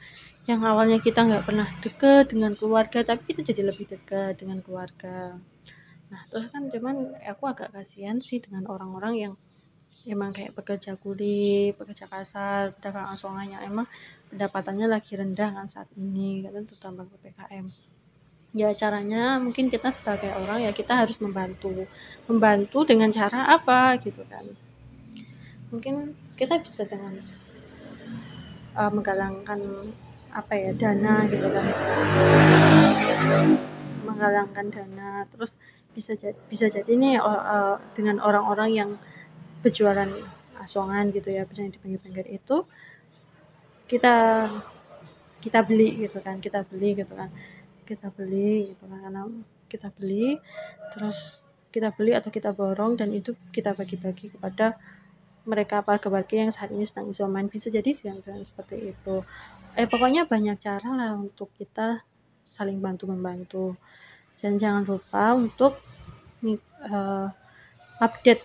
yang 0.49 0.65
awalnya 0.65 0.97
kita 0.97 1.25
nggak 1.25 1.45
pernah 1.45 1.67
deket 1.81 2.33
dengan 2.33 2.57
keluarga 2.57 3.05
tapi 3.05 3.33
kita 3.33 3.41
jadi 3.53 3.69
lebih 3.69 3.85
dekat 3.89 4.37
dengan 4.41 4.61
keluarga. 4.65 5.37
Nah 6.09 6.21
terus 6.29 6.49
kan 6.49 6.69
cuman 6.73 7.17
aku 7.21 7.43
agak 7.45 7.73
kasihan 7.73 8.17
sih 8.17 8.41
dengan 8.41 8.65
orang-orang 8.69 9.13
yang 9.17 9.33
emang 10.07 10.31
kayak 10.31 10.55
pekerja 10.55 10.95
kuli, 10.95 11.75
pekerja 11.75 12.07
kasar, 12.07 12.71
pedagang 12.79 13.11
asongan 13.13 13.59
yang 13.59 13.61
emang 13.67 13.85
pendapatannya 14.31 14.87
lagi 14.87 15.19
rendah 15.19 15.51
kan 15.51 15.67
saat 15.67 15.89
ini, 15.99 16.47
kan 16.47 16.63
terutama 16.63 17.03
PPKM. 17.05 17.67
Ya 18.55 18.71
caranya 18.73 19.39
mungkin 19.43 19.67
kita 19.67 19.91
sebagai 19.91 20.31
orang 20.31 20.63
ya 20.67 20.71
kita 20.71 20.93
harus 21.03 21.19
membantu. 21.19 21.87
Membantu 22.29 22.87
dengan 22.87 23.11
cara 23.11 23.51
apa 23.51 23.99
gitu 24.03 24.23
kan. 24.27 24.45
Mungkin 25.73 26.15
kita 26.39 26.63
bisa 26.63 26.87
dengan 26.87 27.19
uh, 28.75 28.91
menggalangkan 28.93 29.91
apa 30.31 30.53
ya 30.55 30.71
dana 30.75 31.27
gitu 31.27 31.47
kan. 31.49 31.65
Menggalangkan 34.07 34.65
dana 34.71 35.27
terus 35.31 35.55
bisa 35.97 36.13
jadi 36.13 36.37
bisa 36.45 36.69
jadi 36.69 36.91
nih 36.93 37.17
uh, 37.17 37.81
dengan 37.97 38.21
orang-orang 38.21 38.69
yang 38.69 38.89
berjualan 39.65 40.07
asongan 40.61 41.09
gitu 41.09 41.33
ya 41.33 41.45
misalnya 41.49 41.73
di 41.73 41.79
pinggir-pinggir 41.81 42.27
itu 42.29 42.65
kita 43.89 44.15
kita 45.41 45.59
beli 45.65 46.05
gitu 46.05 46.21
kan 46.21 46.37
kita 46.37 46.61
beli 46.69 46.97
gitu 47.01 47.13
kan 47.17 47.33
kita 47.88 48.11
beli 48.11 48.75
gitu 48.75 48.83
kan. 48.85 48.99
Karena 48.99 49.23
kita 49.71 49.88
beli 49.95 50.35
terus 50.91 51.39
kita 51.71 51.95
beli 51.95 52.15
atau 52.15 52.31
kita 52.31 52.51
borong 52.51 52.99
dan 52.99 53.11
itu 53.15 53.35
kita 53.55 53.71
bagi-bagi 53.75 54.35
kepada 54.35 54.75
mereka 55.47 55.79
warga-warga 55.79 56.35
yang 56.35 56.51
saat 56.51 56.75
ini 56.75 56.83
sedang 56.83 57.07
isoman 57.15 57.47
bisa 57.47 57.71
jadi 57.71 57.95
dengan, 57.95 58.43
seperti 58.43 58.91
itu. 58.91 59.23
Eh 59.79 59.88
pokoknya 59.88 60.27
banyak 60.27 60.59
cara 60.59 60.91
lah 60.91 61.11
untuk 61.15 61.55
kita 61.55 62.03
saling 62.59 62.83
bantu 62.83 63.07
membantu. 63.07 63.65
Dan 64.43 64.59
jangan 64.59 64.83
lupa 64.83 65.33
untuk 65.33 65.79
uh, 66.43 67.27
update 68.03 68.43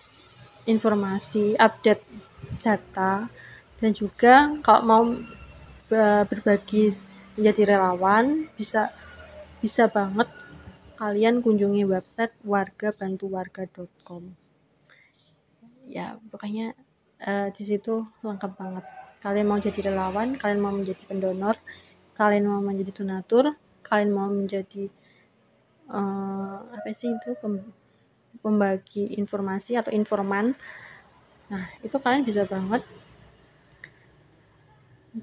informasi, 0.65 1.59
update 1.59 2.01
data, 2.63 3.27
dan 3.77 3.91
juga 3.91 4.55
kalau 4.63 4.81
mau 4.87 5.03
berbagi 6.31 6.95
menjadi 7.37 7.77
relawan 7.77 8.47
bisa 8.57 8.89
bisa 9.63 9.87
banget 9.87 10.27
kalian 10.99 11.39
kunjungi 11.39 11.87
website 11.87 12.35
wargabantuwarga.com 12.43 14.35
ya 15.87 16.19
pokoknya 16.27 16.75
uh, 17.23 17.47
di 17.55 17.63
situ 17.63 18.03
lengkap 18.19 18.59
banget. 18.59 18.83
Kalian 19.23 19.47
mau 19.47 19.55
jadi 19.55 19.87
relawan 19.87 20.35
kalian 20.35 20.59
mau 20.59 20.75
menjadi 20.75 21.07
pendonor 21.07 21.55
kalian 22.19 22.43
mau 22.43 22.59
menjadi 22.59 22.91
donatur 22.91 23.55
kalian 23.87 24.11
mau 24.11 24.27
menjadi 24.27 24.91
uh, 25.87 26.59
apa 26.75 26.91
sih 26.91 27.07
itu 27.07 27.31
pembagi 28.43 29.15
informasi 29.15 29.79
atau 29.79 29.95
informan. 29.95 30.59
Nah 31.47 31.71
itu 31.79 31.95
kalian 32.03 32.27
bisa 32.27 32.43
banget 32.43 32.83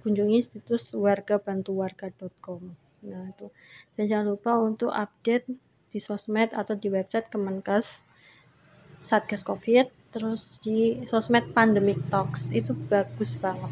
kunjungi 0.01 0.49
situs 0.49 0.89
wargabantuwarga.com 0.97 2.90
nah 3.05 3.31
itu. 3.31 3.49
Dan 3.97 4.05
jangan 4.09 4.27
lupa 4.37 4.53
untuk 4.61 4.91
update 4.93 5.49
di 5.91 5.99
sosmed 5.99 6.55
atau 6.55 6.79
di 6.79 6.89
website 6.93 7.29
Kemenkes 7.33 7.89
Satgas 9.03 9.43
Covid 9.43 9.89
terus 10.11 10.61
di 10.61 11.01
sosmed 11.09 11.51
Pandemic 11.57 11.99
Talks. 12.13 12.49
Itu 12.53 12.77
bagus 12.89 13.35
banget. 13.39 13.71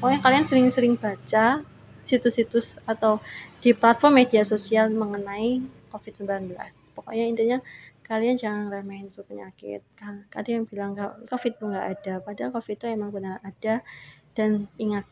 Pokoknya 0.00 0.20
kalian 0.24 0.44
sering-sering 0.48 0.94
baca 0.96 1.62
situs-situs 2.08 2.80
atau 2.88 3.20
di 3.60 3.76
platform 3.76 4.18
media 4.18 4.42
sosial 4.42 4.88
mengenai 4.90 5.60
COVID-19 5.92 6.56
pokoknya 7.00 7.26
intinya 7.26 7.58
kalian 8.04 8.34
jangan 8.34 8.68
remehin 8.74 9.06
itu 9.06 9.22
penyakit. 9.22 9.80
Kan 9.94 10.26
yang 10.44 10.66
bilang 10.66 10.98
covid 11.30 11.54
itu 11.54 11.64
nggak 11.64 11.86
ada. 11.94 12.14
Padahal 12.18 12.50
covid 12.50 12.74
itu 12.74 12.86
emang 12.90 13.14
benar 13.14 13.38
ada. 13.40 13.86
Dan 14.34 14.66
ingat 14.82 15.06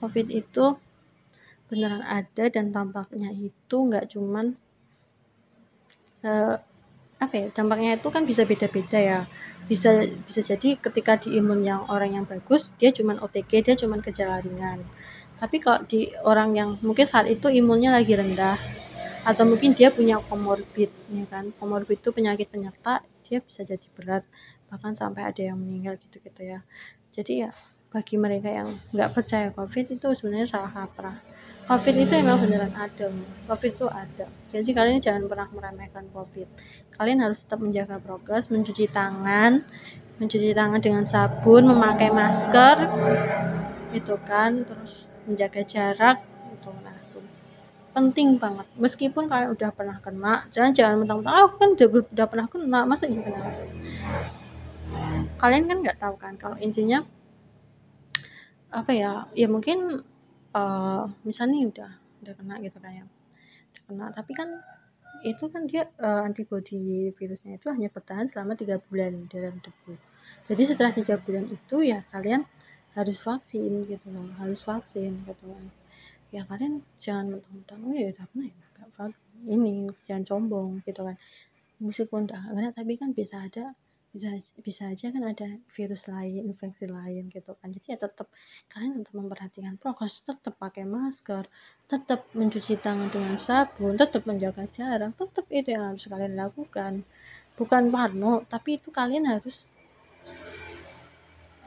covid 0.00 0.32
itu 0.32 0.80
beneran 1.72 2.04
ada 2.04 2.52
dan 2.52 2.68
tampaknya 2.68 3.32
itu 3.32 3.76
nggak 3.88 4.12
cuman 4.12 4.52
uh, 6.20 6.60
apa 7.16 7.32
ya 7.32 7.46
dampaknya 7.48 7.96
itu 7.96 8.08
kan 8.12 8.28
bisa 8.28 8.44
beda-beda 8.44 9.00
ya. 9.00 9.20
Bisa 9.64 10.04
bisa 10.28 10.44
jadi 10.44 10.76
ketika 10.76 11.16
di 11.16 11.40
imun 11.40 11.64
yang 11.64 11.88
orang 11.88 12.12
yang 12.20 12.24
bagus 12.28 12.68
dia 12.76 12.92
cuman 12.92 13.16
OTG 13.24 13.64
dia 13.64 13.74
cuman 13.80 14.04
gejala 14.04 14.44
ringan. 14.44 14.84
Tapi 15.40 15.56
kalau 15.64 15.80
di 15.88 16.12
orang 16.28 16.52
yang 16.52 16.70
mungkin 16.84 17.08
saat 17.08 17.32
itu 17.32 17.48
imunnya 17.48 17.88
lagi 17.88 18.12
rendah 18.12 18.60
atau 19.24 19.48
mungkin 19.48 19.72
dia 19.72 19.88
punya 19.94 20.18
komorbid 20.18 20.90
ya 21.08 21.24
kan 21.30 21.54
komorbid 21.56 22.02
itu 22.02 22.10
penyakit 22.12 22.52
penyerta 22.52 23.00
dia 23.24 23.40
bisa 23.40 23.64
jadi 23.64 23.86
berat. 23.96 24.28
Bahkan 24.68 25.00
sampai 25.00 25.24
ada 25.24 25.40
yang 25.40 25.56
meninggal 25.56 25.96
gitu 26.04 26.20
gitu 26.20 26.42
ya. 26.42 26.60
Jadi 27.16 27.48
ya 27.48 27.50
bagi 27.92 28.20
mereka 28.20 28.48
yang 28.52 28.76
nggak 28.92 29.12
percaya 29.16 29.48
covid 29.56 29.84
itu 29.88 30.08
sebenarnya 30.16 30.48
salah 30.48 30.72
kaprah 30.72 31.32
covid 31.66 31.94
itu 31.94 32.12
emang 32.14 32.42
beneran 32.42 32.74
ada 32.74 33.06
covid 33.48 33.72
itu 33.74 33.86
ada. 33.88 34.26
Jadi 34.50 34.70
kalian 34.74 34.98
jangan 35.00 35.30
pernah 35.30 35.48
meremehkan 35.52 36.10
covid. 36.10 36.46
Kalian 36.98 37.24
harus 37.24 37.40
tetap 37.40 37.62
menjaga 37.62 37.96
progres 38.02 38.50
mencuci 38.52 38.90
tangan 38.90 39.64
mencuci 40.20 40.54
tangan 40.54 40.78
dengan 40.78 41.04
sabun 41.08 41.66
memakai 41.66 42.12
masker 42.14 42.86
itu 43.90 44.14
kan 44.28 44.62
terus 44.62 45.08
menjaga 45.26 45.62
jarak 45.66 46.22
itu 46.52 46.70
nah 46.84 46.94
penting 47.92 48.40
banget. 48.40 48.66
Meskipun 48.80 49.28
kalian 49.28 49.52
udah 49.52 49.70
pernah 49.72 49.96
kena 50.00 50.48
jangan 50.48 50.72
jangan 50.72 50.96
mentang-mentang 51.04 51.36
ah 51.36 51.48
kan 51.60 51.68
udah, 51.76 51.88
udah 52.08 52.26
pernah 52.26 52.46
kena 52.48 52.80
masa 52.88 53.04
ini 53.04 53.20
kena? 53.20 53.40
Kalian 55.36 55.64
kan 55.68 55.76
nggak 55.84 56.00
tahu 56.00 56.14
kan 56.16 56.34
kalau 56.40 56.56
intinya 56.56 57.04
apa 58.72 58.90
ya 58.96 59.28
ya 59.36 59.46
mungkin 59.52 60.00
uh, 60.54 61.04
misalnya 61.24 61.58
udah 61.68 61.92
udah 62.22 62.34
kena 62.38 62.54
gitu 62.62 62.78
ya. 62.80 63.04
Udah 63.72 63.82
kena. 63.88 64.06
Tapi 64.14 64.32
kan 64.32 64.48
itu 65.22 65.44
kan 65.52 65.68
dia 65.68 65.86
uh, 66.00 66.24
antibody 66.24 67.12
virusnya 67.14 67.60
itu 67.60 67.68
hanya 67.68 67.92
bertahan 67.92 68.32
selama 68.32 68.56
tiga 68.56 68.80
bulan 68.88 69.28
dalam 69.28 69.60
tubuh. 69.60 69.98
Jadi 70.48 70.62
setelah 70.66 70.92
tiga 70.96 71.20
bulan 71.20 71.46
itu 71.46 71.76
ya 71.84 72.02
kalian 72.10 72.42
harus 72.92 73.16
vaksin 73.24 73.88
gitu 73.88 74.06
loh 74.12 74.28
harus 74.40 74.60
vaksin 74.64 75.22
gitu 75.24 75.44
kan. 75.46 75.64
Ya 76.32 76.42
kalian 76.48 76.80
jangan 76.98 77.38
mentang-mentang 77.52 77.80
oh 77.84 77.92
ya 77.92 78.08
udah 78.16 78.26
pernah 78.32 78.48
ya 78.48 78.62
ini 79.42 79.90
jangan 80.06 80.24
sombong 80.26 80.68
gitu 80.86 81.02
kan. 81.04 81.16
Meskipun 81.82 82.30
udah 82.30 82.40
kena 82.50 82.70
tapi 82.72 82.94
kan 82.98 83.10
bisa 83.12 83.42
ada 83.42 83.74
bisa 84.12 84.28
bisa 84.60 84.82
aja 84.92 85.08
kan 85.08 85.24
ada 85.24 85.48
virus 85.72 86.04
lain 86.04 86.44
infeksi 86.52 86.84
lain 86.84 87.32
gitu 87.32 87.56
kan. 87.56 87.72
Jadi 87.72 87.96
ya 87.96 87.98
tetap 87.98 88.28
kalian 88.68 89.00
tetap 89.00 89.14
memperhatikan 89.16 89.74
prokes 89.80 90.20
tetap 90.28 90.52
pakai 90.60 90.84
masker 90.84 91.48
tetap 91.88 92.28
mencuci 92.36 92.76
tangan 92.76 93.08
dengan 93.08 93.40
sabun 93.40 93.96
tetap 93.96 94.28
menjaga 94.28 94.68
jarak 94.68 95.16
tetap 95.16 95.48
itu 95.48 95.72
yang 95.72 95.96
harus 95.96 96.04
kalian 96.04 96.36
lakukan. 96.36 96.92
Bukan 97.56 97.88
parno 97.88 98.44
tapi 98.52 98.76
itu 98.76 98.92
kalian 98.92 99.24
harus 99.32 99.56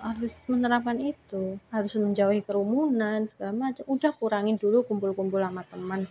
harus 0.06 0.34
menerapkan 0.46 1.02
itu. 1.02 1.58
Harus 1.74 1.98
menjauhi 1.98 2.46
kerumunan 2.46 3.26
segala 3.34 3.74
macam. 3.74 3.84
Udah 3.90 4.14
kurangin 4.14 4.62
dulu 4.62 4.86
kumpul-kumpul 4.86 5.42
sama 5.42 5.66
teman 5.66 6.06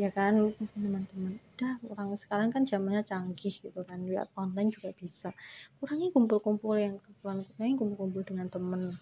ya 0.00 0.08
kan 0.08 0.56
teman-teman. 0.56 1.36
Udah 1.36 1.76
orang 1.92 2.16
sekarang 2.16 2.48
kan 2.48 2.64
zamannya 2.64 3.04
canggih 3.04 3.52
gitu 3.52 3.80
kan 3.84 4.00
lihat 4.08 4.32
online 4.32 4.72
juga 4.72 4.96
bisa. 4.96 5.36
Kurangi 5.76 6.08
kumpul-kumpul 6.08 6.80
yang 6.80 6.96
kurangi 7.20 7.76
kumpul-kumpul 7.76 8.24
dengan 8.24 8.48
teman 8.48 8.96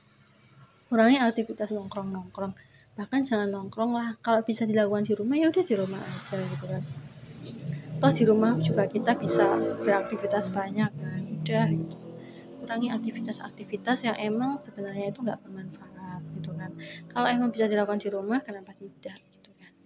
kurangi 0.91 1.23
aktivitas 1.23 1.71
nongkrong-nongkrong. 1.71 2.51
Bahkan 2.99 3.21
jangan 3.23 3.47
nongkrong 3.55 3.95
lah 3.95 4.19
kalau 4.27 4.43
bisa 4.43 4.67
dilakukan 4.67 5.07
di 5.07 5.15
rumah 5.15 5.39
ya 5.39 5.47
udah 5.55 5.63
di 5.63 5.75
rumah 5.79 6.03
aja 6.03 6.35
gitu 6.35 6.67
kan. 6.67 6.83
Toh 8.03 8.11
di 8.11 8.25
rumah 8.27 8.59
juga 8.59 8.91
kita 8.91 9.15
bisa 9.15 9.55
beraktivitas 9.79 10.51
banyak 10.51 10.91
kan 10.91 11.21
udah 11.23 11.67
gitu. 11.71 11.97
Kurangi 12.59 12.91
aktivitas-aktivitas 12.91 14.03
yang 14.03 14.19
emang 14.19 14.59
sebenarnya 14.67 15.15
itu 15.15 15.23
nggak 15.23 15.47
bermanfaat 15.47 16.27
gitu 16.43 16.51
kan. 16.59 16.75
Kalau 17.15 17.31
emang 17.31 17.55
bisa 17.55 17.71
dilakukan 17.71 18.03
di 18.03 18.11
rumah 18.11 18.43
kenapa 18.43 18.75
tidak 18.75 19.28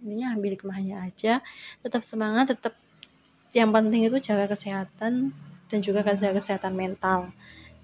intinya 0.03 0.35
ambil 0.35 0.59
hikmahnya 0.59 1.07
aja 1.07 1.39
tetap 1.79 2.03
semangat 2.03 2.51
tetap 2.53 2.75
yang 3.53 3.69
penting 3.69 4.09
itu 4.09 4.17
jaga 4.19 4.49
kesehatan 4.49 5.31
dan 5.69 5.79
juga 5.81 6.01
jaga 6.05 6.37
kesehatan 6.37 6.73
mental. 6.73 7.29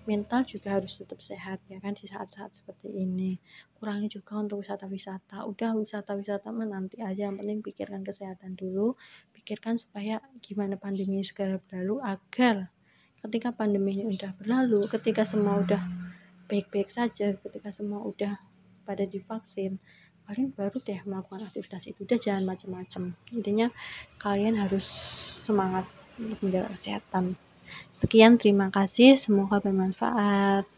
Mental 0.09 0.41
juga 0.41 0.82
harus 0.82 0.97
tetap 0.97 1.22
sehat 1.22 1.61
ya 1.70 1.78
kan 1.78 1.93
di 1.93 2.09
saat-saat 2.09 2.57
seperti 2.57 2.89
ini. 2.89 3.38
Kurangi 3.78 4.09
juga 4.09 4.41
untuk 4.41 4.65
wisata-wisata. 4.65 5.45
Udah 5.45 5.78
wisata-wisata 5.78 6.49
mah 6.49 6.65
nanti 6.65 6.97
aja 7.05 7.30
yang 7.30 7.38
penting 7.38 7.61
pikirkan 7.61 8.01
kesehatan 8.01 8.57
dulu. 8.57 8.97
Pikirkan 9.38 9.78
supaya 9.78 10.17
gimana 10.41 10.74
pandemi 10.82 11.22
segera 11.22 11.61
berlalu 11.70 12.01
agar 12.01 12.74
ketika 13.22 13.53
pandemi 13.53 14.01
ini 14.01 14.17
udah 14.17 14.34
berlalu 14.41 14.89
ketika 14.89 15.22
semua 15.22 15.61
udah 15.61 15.82
baik-baik 16.49 16.89
saja 16.89 17.36
ketika 17.36 17.70
semua 17.70 18.01
udah 18.01 18.39
pada 18.88 19.05
divaksin 19.05 19.78
kalian 20.30 20.53
baru 20.53 20.77
deh 20.86 21.01
melakukan 21.09 21.49
aktivitas 21.49 21.89
itu. 21.89 22.05
Udah 22.05 22.21
jangan 22.21 22.45
macam-macam 22.45 23.17
intinya 23.34 23.67
kalian 24.21 24.61
harus 24.61 24.86
semangat 25.41 25.89
untuk 26.21 26.38
menjaga 26.45 26.69
kesehatan. 26.77 27.34
Sekian 27.97 28.38
terima 28.38 28.69
kasih. 28.69 29.17
Semoga 29.17 29.57
bermanfaat 29.57 30.69